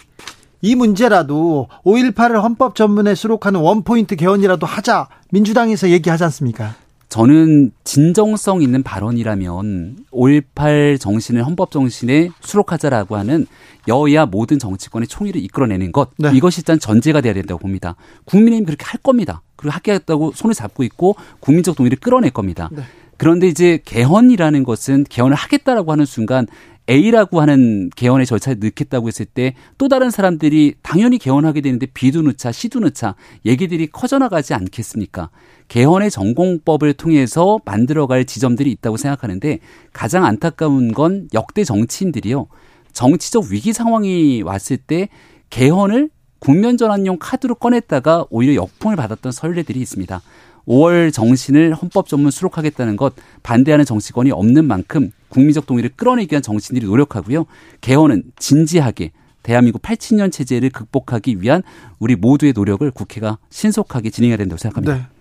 [0.60, 6.74] 이 문제라도 5.18을 헌법 전문에 수록하는 원포인트 개헌이라도 하자 민주당에서 얘기하지 않습니까?
[7.10, 13.46] 저는 진정성 있는 발언이라면 5.18 정신을 헌법 정신에 수록하자라고 하는
[13.88, 16.30] 여야 모든 정치권의 총의를 이끌어내는 것 네.
[16.32, 17.96] 이것이 일단 전제가 돼야 된다고 봅니다.
[18.26, 19.42] 국민의힘 그렇게 할 겁니다.
[19.56, 22.70] 그리고 하겠다고 손을 잡고 있고 국민적 동의를 끌어낼 겁니다.
[22.72, 22.82] 네.
[23.16, 26.46] 그런데 이제 개헌이라는 것은 개헌을 하겠다라고 하는 순간
[26.90, 32.52] A라고 하는 개헌의 절차를 넣겠다고 했을 때 또 다른 사람들이 당연히 개헌하게 되는데 B도 넣자
[32.52, 33.14] C도 넣자
[33.46, 35.30] 얘기들이 커져나가지 않겠습니까?
[35.68, 39.60] 개헌의 전공법을 통해서 만들어갈 지점들이 있다고 생각하는데
[39.92, 42.48] 가장 안타까운 건 역대 정치인들이요.
[42.92, 45.08] 정치적 위기 상황이 왔을 때
[45.48, 46.10] 개헌을
[46.40, 50.20] 국면 전환용 카드로 꺼냈다가 오히려 역풍을 받았던 선례들이 있습니다.
[50.66, 56.86] 5월 정신을 헌법 전문 수록하겠다는 것 반대하는 정치권이 없는 만큼 국민적 동의를 끌어내기 위한 정치인들이
[56.86, 57.46] 노력하고요.
[57.80, 61.62] 개헌은 진지하게 대한민국 87년 체제를 극복하기 위한
[61.98, 64.94] 우리 모두의 노력을 국회가 신속하게 진행해야 된다고 생각합니다.
[64.94, 65.20] 네.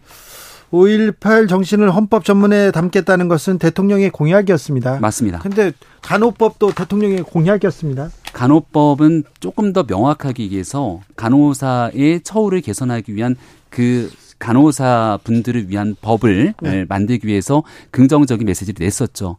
[0.71, 4.99] 5.18 정신을 헌법 전문에 담겠다는 것은 대통령의 공약이었습니다.
[4.99, 5.39] 맞습니다.
[5.39, 5.71] 근데
[6.01, 8.11] 간호법도 대통령의 공약이었습니다.
[8.33, 13.35] 간호법은 조금 더 명확하게 얘기해서 간호사의 처우를 개선하기 위한
[13.69, 16.85] 그 간호사 분들을 위한 법을 네.
[16.87, 19.37] 만들기 위해서 긍정적인 메시지를 냈었죠.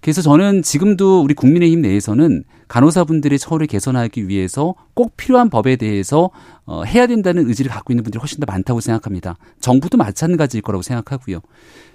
[0.00, 6.30] 그래서 저는 지금도 우리 국민의힘 내에서는 간호사분들의 처우를 개선하기 위해서 꼭 필요한 법에 대해서
[6.66, 9.36] 어, 해야 된다는 의지를 갖고 있는 분들이 훨씬 더 많다고 생각합니다.
[9.60, 11.40] 정부도 마찬가지일 거라고 생각하고요.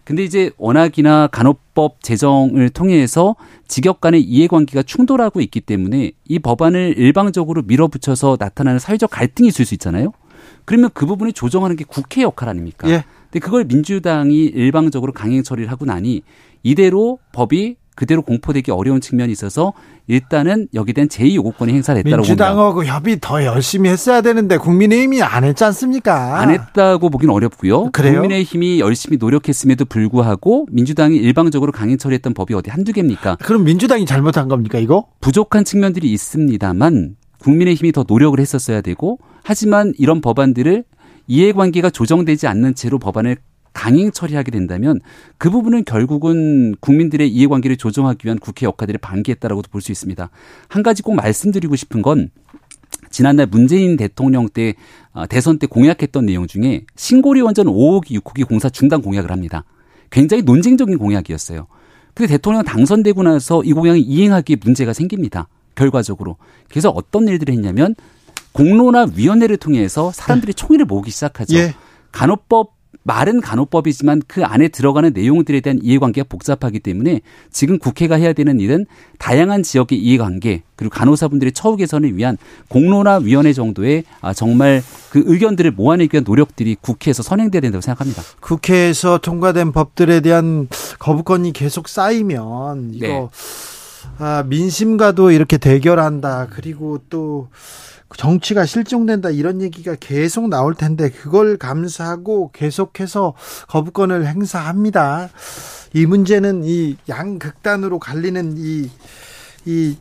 [0.03, 3.35] 근데 이제 워낙이나 간호법 제정을 통해서
[3.67, 9.73] 직역 간의 이해관계가 충돌하고 있기 때문에 이 법안을 일방적으로 밀어붙여서 나타나는 사회적 갈등이 있을 수
[9.75, 10.11] 있잖아요.
[10.65, 12.89] 그러면 그 부분을 조정하는 게 국회 역할 아닙니까?
[12.89, 13.03] 예.
[13.31, 16.23] 근데 그걸 민주당이 일방적으로 강행 처리를 하고 나니
[16.63, 19.73] 이대로 법이 그대로 공포되기 어려운 측면이 있어서
[20.07, 22.93] 일단은 여기에 대한 제2요구권이 행사됐다고 민주당하고 봅니다.
[22.93, 26.39] 협의 더 열심히 했어야 되는데 국민의힘이 안 했지 않습니까?
[26.39, 27.91] 안 했다고 보기는 어렵고요.
[27.91, 28.21] 그래요?
[28.21, 33.37] 국민의힘이 열심히 노력했음에도 불구하고 민주당이 일방적으로 강행 처리했던 법이 어디 한두 개입니까?
[33.37, 35.05] 그럼 민주당이 잘못한 겁니까 이거?
[35.21, 40.83] 부족한 측면들이 있습니다만 국민의힘이 더 노력을 했었어야 되고 하지만 이런 법안들을
[41.27, 43.37] 이해관계가 조정되지 않는 채로 법안을
[43.71, 44.99] 강행 처리하게 된다면
[45.37, 50.29] 그 부분은 결국은 국민들의 이해관계를 조정하기 위한 국회 역할들을 방기했다라고도 볼 수 있습니다.
[50.69, 52.31] 한 가지 꼭 말씀드리고 싶은 건
[53.11, 54.73] 지난날 문재인 대통령 때
[55.13, 59.65] 어, 대선 때 공약했던 내용 중에 신고리 원전 5호기 6호기 공사 중단 공약을 합니다.
[60.09, 61.67] 굉장히 논쟁적인 공약이었어요.
[62.15, 65.47] 근데 대통령 당선되고 나서 이 공약이 이행하기에 문제가 생깁니다.
[65.75, 66.37] 결과적으로.
[66.69, 67.95] 그래서 어떤 일들을 했냐면
[68.53, 70.55] 공론화 위원회를 통해서 사람들이 네.
[70.55, 71.55] 총의를 모으기 시작하죠.
[71.57, 71.75] 예.
[72.11, 77.21] 간호법 말은 간호법이지만 그 안에 들어가는 내용들에 대한 이해관계가 복잡하기 때문에
[77.51, 78.87] 지금 국회가 해야 되는 일은
[79.19, 85.71] 다양한 지역의 이해관계 그리고 간호사분들의 처우 개선을 위한 공론화 위원회 정도의 아, 정말 그 의견들을
[85.71, 88.23] 모아내기 위한 노력들이 국회에서 선행돼야 된다고 생각합니다.
[88.39, 90.67] 국회에서 통과된 법들에 대한
[90.97, 93.27] 거부권이 계속 쌓이면 이거 네.
[94.17, 96.47] 아, 민심과도 이렇게 대결한다.
[96.51, 97.49] 그리고 또
[98.15, 103.33] 정치가 실종된다 이런 얘기가 계속 나올 텐데 그걸 감수하고 계속해서
[103.67, 105.29] 거부권을 행사합니다.
[105.93, 108.89] 이 문제는 이 양극단으로 갈리는 이,
[109.65, 109.97] 이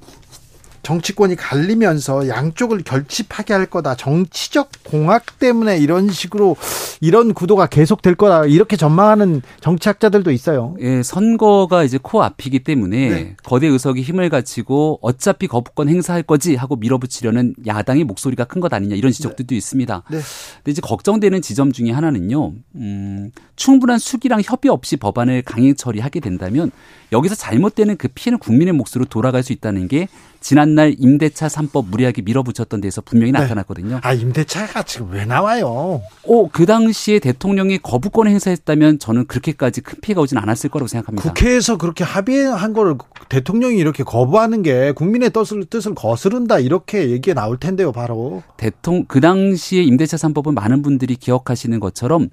[0.84, 3.96] 정치권이 갈리면서 양쪽을 결집하게 할 거다.
[3.96, 6.56] 정치적 공학 때문에 이런 식으로
[7.00, 8.44] 이런 구도가 계속될 거다.
[8.46, 10.76] 이렇게 전망하는 정치학자들도 있어요.
[10.80, 13.36] 예, 선거가 이제 코앞이기 때문에 네.
[13.42, 18.94] 거대 의석이 힘을 갖추고 어차피 거부권 행사할 거지 하고 밀어붙이려는 야당의 목소리가 큰 것 아니냐
[18.96, 19.56] 이런 지적들도 네.
[19.56, 20.02] 있습니다.
[20.10, 20.18] 네.
[20.56, 22.52] 근데 이제 걱정되는 지점 중에 하나는요.
[22.76, 26.70] 음, 충분한 수기랑 협의 없이 법안을 강행 처리하게 된다면
[27.12, 30.08] 여기서 잘못되는 그 피해는 국민의 몫으로 돌아갈 수 있다는 게
[30.44, 33.38] 지난날 임대차 3법 무리하게 밀어붙였던 데서 분명히 네.
[33.38, 34.00] 나타났거든요.
[34.02, 36.02] 아, 임대차가 지금 왜 나와요?
[36.22, 41.30] 오, 그 당시에 대통령이 거부권 행사했다면 저는 그렇게까지 큰 피해가 오진 않았을 거라고 생각합니다.
[41.30, 42.96] 국회에서 그렇게 합의한 거를
[43.30, 48.42] 대통령이 이렇게 거부하는 게 국민의 뜻을, 뜻을 거스른다 이렇게 얘기가 나올 텐데요, 바로.
[48.58, 52.28] 대통령, 그 당시에 임대차 3법은 많은 분들이 기억하시는 것처럼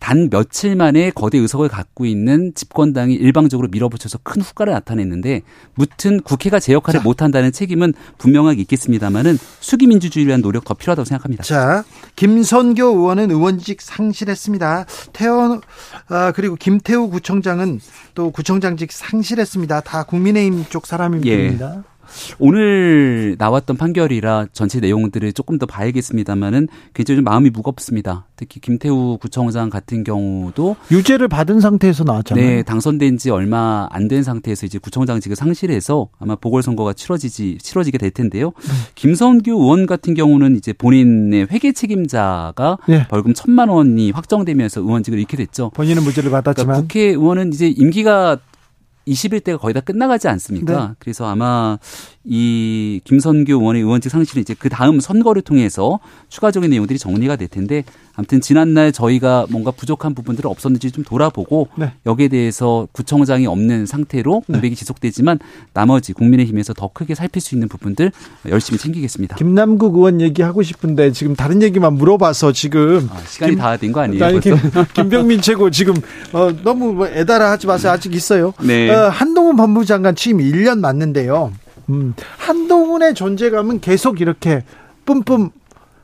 [0.00, 5.42] 단 며칠 만에 거대 의석을 갖고 있는 집권당이 일방적으로 밀어붙여서 큰 후과를 나타냈는데
[5.74, 7.04] 무튼 국회가 제 역할을 자.
[7.04, 11.44] 못한다는 책임은 분명하게 있겠습니다만은 수기 민주주의를 위한 노력 더 필요하다고 생각합니다.
[11.44, 11.84] 자,
[12.16, 14.86] 김선교 의원은 의원직 상실했습니다.
[15.12, 15.60] 태원
[16.08, 17.80] 아, 그리고 김태우 구청장은
[18.14, 19.80] 또 구청장직 상실했습니다.
[19.80, 21.76] 다 국민의힘 쪽 사람입니다.
[21.76, 21.82] 예.
[22.38, 28.26] 오늘 나왔던 판결이라 전체 내용들을 조금 더 봐야겠습니다만은 굉장히 좀 마음이 무겁습니다.
[28.36, 32.44] 특히 김태우 구청장 같은 경우도 유죄를 받은 상태에서 나왔잖아요.
[32.44, 38.10] 네, 당선된 지 얼마 안 된 상태에서 이제 구청장직을 상실해서 아마 보궐선거가 치러지지 치러지게 될
[38.10, 38.46] 텐데요.
[38.46, 38.72] 네.
[38.96, 43.06] 김선규 의원 같은 경우는 이제 본인의 회계 책임자가 네.
[43.06, 45.70] 벌금 천만 원이 확정되면서 의원직을 잃게 됐죠.
[45.74, 48.38] 본인은 무죄를 받았지만 그러니까 국회의원은 이제 임기가
[49.06, 50.88] 21대가 거의 다 끝나가지 않습니까?
[50.88, 50.94] 네.
[50.98, 51.78] 그래서 아마
[52.24, 57.82] 이 김선규 의원의 의원직 상실은 이제 그 다음 선거를 통해서 추가적인 내용들이 정리가 될 텐데
[58.14, 61.92] 아무튼 지난날 저희가 뭔가 부족한 부분들을 없었는지 좀 돌아보고 네.
[62.04, 64.52] 여기에 대해서 구청장이 없는 상태로 네.
[64.52, 64.78] 공백이 네.
[64.78, 65.38] 지속되지만
[65.72, 68.12] 나머지 국민의힘에서 더 크게 살필 수 있는 부분들
[68.50, 69.36] 열심히 챙기겠습니다.
[69.36, 74.22] 김남국 의원 얘기하고 싶은데 지금 다른 얘기만 물어봐서 지금 아, 시간이 다 된 거 아니에요?
[74.26, 74.56] 아니, 김,
[74.92, 75.94] 김병민 최고 지금
[76.34, 77.92] 어, 너무 뭐 애달아 하지 마세요.
[77.92, 78.52] 아직 있어요.
[78.62, 78.90] 네.
[78.90, 81.52] 어, 한동훈 법무장관 취임 1년 맞는데요.
[81.90, 84.64] 음, 한동훈의 존재감은 계속 이렇게
[85.04, 85.50] 뿜뿜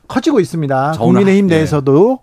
[0.08, 0.92] 커지고 있습니다.
[0.98, 1.56] 국민의힘 네.
[1.56, 2.20] 내에서도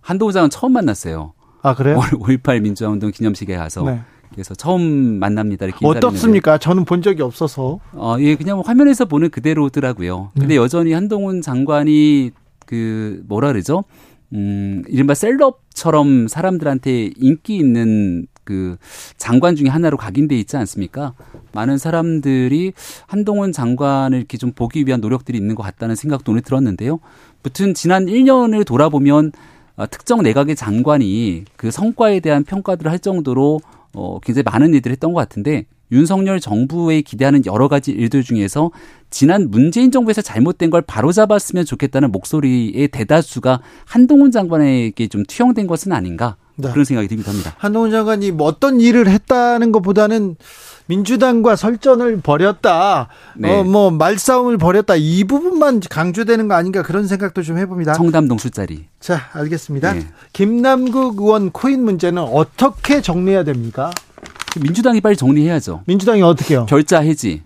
[0.00, 1.32] 한동훈 장은 처음 만났어요.
[1.62, 1.98] 아 그래요?
[1.98, 4.00] 5.18 민주화운동 기념식에 가서 네.
[4.32, 5.66] 그래서 처음 만납니다.
[5.66, 6.58] 이렇게 어떻습니까?
[6.58, 7.80] 저는 본 적이 없어서.
[7.92, 10.32] 어, 예, 그냥 화면에서 보는 그대로더라고요.
[10.34, 10.56] 근데 네.
[10.56, 12.32] 여전히 한동훈 장관이
[12.66, 13.84] 그 뭐라 그러죠?
[14.34, 18.78] 음, 이른바 셀럽처럼 사람들한테 인기 있는 그
[19.18, 21.12] 장관 중에 하나로 각인돼 있지 않습니까?
[21.52, 22.72] 많은 사람들이
[23.06, 27.00] 한동훈 장관을 이렇게 좀 보기 위한 노력들이 있는 것 같다는 생각도 오늘 들었는데요.
[27.42, 29.32] 무튼 지난 1년을 돌아보면
[29.76, 33.60] 어, 특정 내각의 장관이 그 성과에 대한 평가들을 할 정도로
[33.92, 38.70] 어, 굉장히 많은 일들을 했던 것 같은데 윤석열 정부에 기대하는 여러 가지 일들 중에서
[39.10, 46.36] 지난 문재인 정부에서 잘못된 걸 바로잡았으면 좋겠다는 목소리의 대다수가 한동훈 장관에게 좀 투영된 것은 아닌가
[46.56, 46.70] 네.
[46.70, 47.54] 그런 생각이 듭니다.
[47.58, 50.36] 한동훈 장관이 뭐 어떤 일을 했다는 것보다는
[50.86, 53.08] 민주당과 설전을 벌였다.
[53.36, 53.50] 네.
[53.50, 54.96] 어, 뭐 말싸움을 벌였다.
[54.96, 57.94] 이 부분만 강조되는 거 아닌가 그런 생각도 좀 해봅니다.
[57.94, 58.86] 청담동 술자리.
[59.00, 59.92] 자, 알겠습니다.
[59.94, 60.06] 네.
[60.32, 63.90] 김남국 의원 코인 문제는 어떻게 정리해야 됩니까?
[64.60, 65.82] 민주당이 빨리 정리해야죠.
[65.86, 66.66] 민주당이 어떻게요?
[66.66, 67.42] 결자 해지.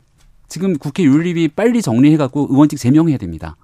[0.49, 3.57] 지금 국회 윤리위 빨리 정리해갖고 의원직 제명해야 됩니다.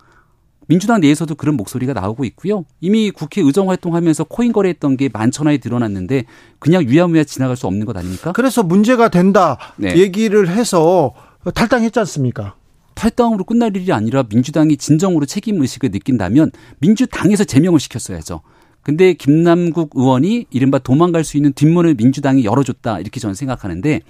[0.66, 2.64] 민주당 내에서도 그런 목소리가 나오고 있고요.
[2.80, 6.24] 이미 국회 의정 활동하면서 코인 거래했던 게 만천하에 드러났는데
[6.58, 8.32] 그냥 유야무야 지나갈 수 없는 것 아닙니까?
[8.32, 9.96] 그래서 문제가 된다 네.
[9.96, 11.14] 얘기를 해서
[11.54, 12.54] 탈당했지 않습니까?
[12.94, 18.40] 탈당으로 끝날 일이 아니라 민주당이 진정으로 책임 의식을 느낀다면 민주당에서 제명을 시켰어야죠.
[18.82, 24.00] 근데 김남국 의원이 이른바 도망갈 수 있는 뒷문을 민주당이 열어줬다 이렇게 저는 생각하는데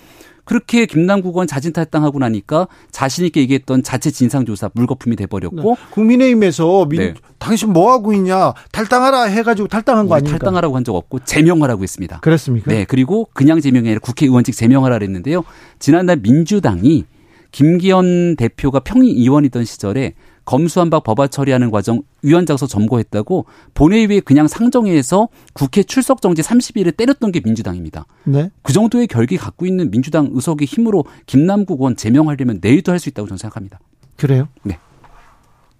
[0.47, 5.74] 그렇게 김남국 의원 자진 탈당하고 나니까 자신 있게 얘기했던 자체 진상조사 물거품이 돼버렸고 네.
[5.90, 7.14] 국민의힘에서 민, 네.
[7.38, 10.38] 당신 뭐 하고 있냐 탈당하라 해가지고 탈당한 거 아닙니까?
[10.38, 12.20] 탈당하라고 한 적 없고 제명하라고 했습니다.
[12.20, 12.70] 그렇습니까?
[12.70, 15.42] 네 그리고 그냥 제명이 아니라 국회의원직 제명하라 그랬는데요.
[15.80, 17.05] 지난달 민주당이
[17.51, 20.14] 김기현 대표가 평의위원이던 시절에
[20.47, 23.44] 검수한박 법안 처리하는 과정 위원장서 점거했다고
[23.74, 28.07] 본회의에 그냥 상정해서 국회 출석 정지 30일을 때렸던 게 민주당입니다.
[28.24, 28.51] 네.
[28.62, 33.28] 그 정도의 결기 갖고 있는 민주당 의석의 힘으로 김남국 의원 제명하려면 내일도 할 수 있다고
[33.28, 33.78] 저는 생각합니다.
[34.16, 34.49] 그래요?
[34.62, 34.78] 네.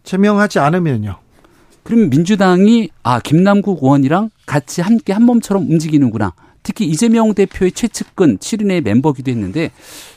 [0.03, 1.17] 제명하지 않으면요?
[1.83, 6.35] 그러면 민주당이 아 김남국 의원이랑 같이 함께 한 몸처럼 움직이는구나.
[6.67, 9.71] 특히 이재명 대표의 최측근 7인의 멤버기도 했는데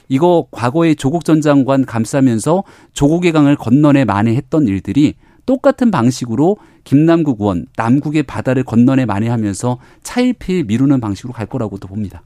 [0.07, 5.13] 이거 과거에 조국 전 장관 감싸면서 조국의 강을 건너내 만회했던 일들이
[5.45, 12.23] 똑같은 방식으로 김남국 의원 남국의 바다를 건너내 만회하면서 차일피일 미루는 방식으로 갈 거라고도 봅니다.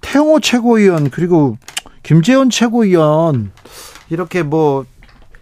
[0.00, 1.58] 태영호 최고위원 그리고
[2.02, 3.52] 김재원 최고위원
[4.08, 4.86] 이렇게 뭐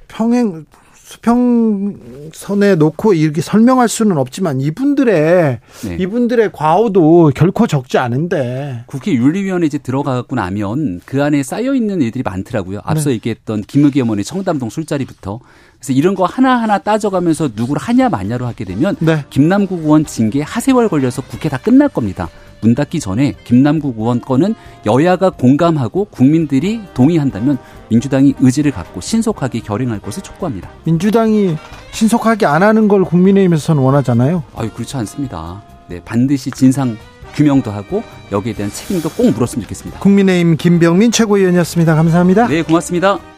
[0.08, 0.66] 평행
[1.12, 5.96] 수평선에 놓고 이렇게 설명할 수는 없지만 이분들의 네.
[6.00, 12.22] 이분들의 과오도 결코 적지 않은데 국회 윤리위원회 이제 들어가고 나면 그 안에 쌓여 있는 일들이
[12.22, 12.80] 많더라고요.
[12.84, 13.16] 앞서 네.
[13.16, 15.40] 얘기했던 김의기 어머니 청담동 술자리부터
[15.78, 19.24] 그래서 이런 거 하나하나 따져가면서 누구를 하냐 마냐로 하게 되면 네.
[19.28, 22.28] 김남국 의원 징계 하세월 걸려서 국회 다 끝날 겁니다.
[22.62, 24.54] 문 닫기 전에 김남국 의원 건은
[24.86, 27.58] 여야가 공감하고 국민들이 동의한다면
[27.90, 30.70] 민주당이 의지를 갖고 신속하게 결행할 것을 촉구합니다.
[30.84, 31.56] 민주당이
[31.90, 34.44] 신속하게 안 하는 걸 국민의힘에서는 원하잖아요.
[34.56, 35.62] 아유 그렇지 않습니다.
[35.88, 36.96] 네 반드시 진상
[37.34, 39.98] 규명도 하고 여기에 대한 책임도 꼭 물었으면 좋겠습니다.
[40.00, 41.94] 국민의힘 김병민 최고위원이었습니다.
[41.94, 42.46] 감사합니다.
[42.46, 43.31] 네 고맙습니다.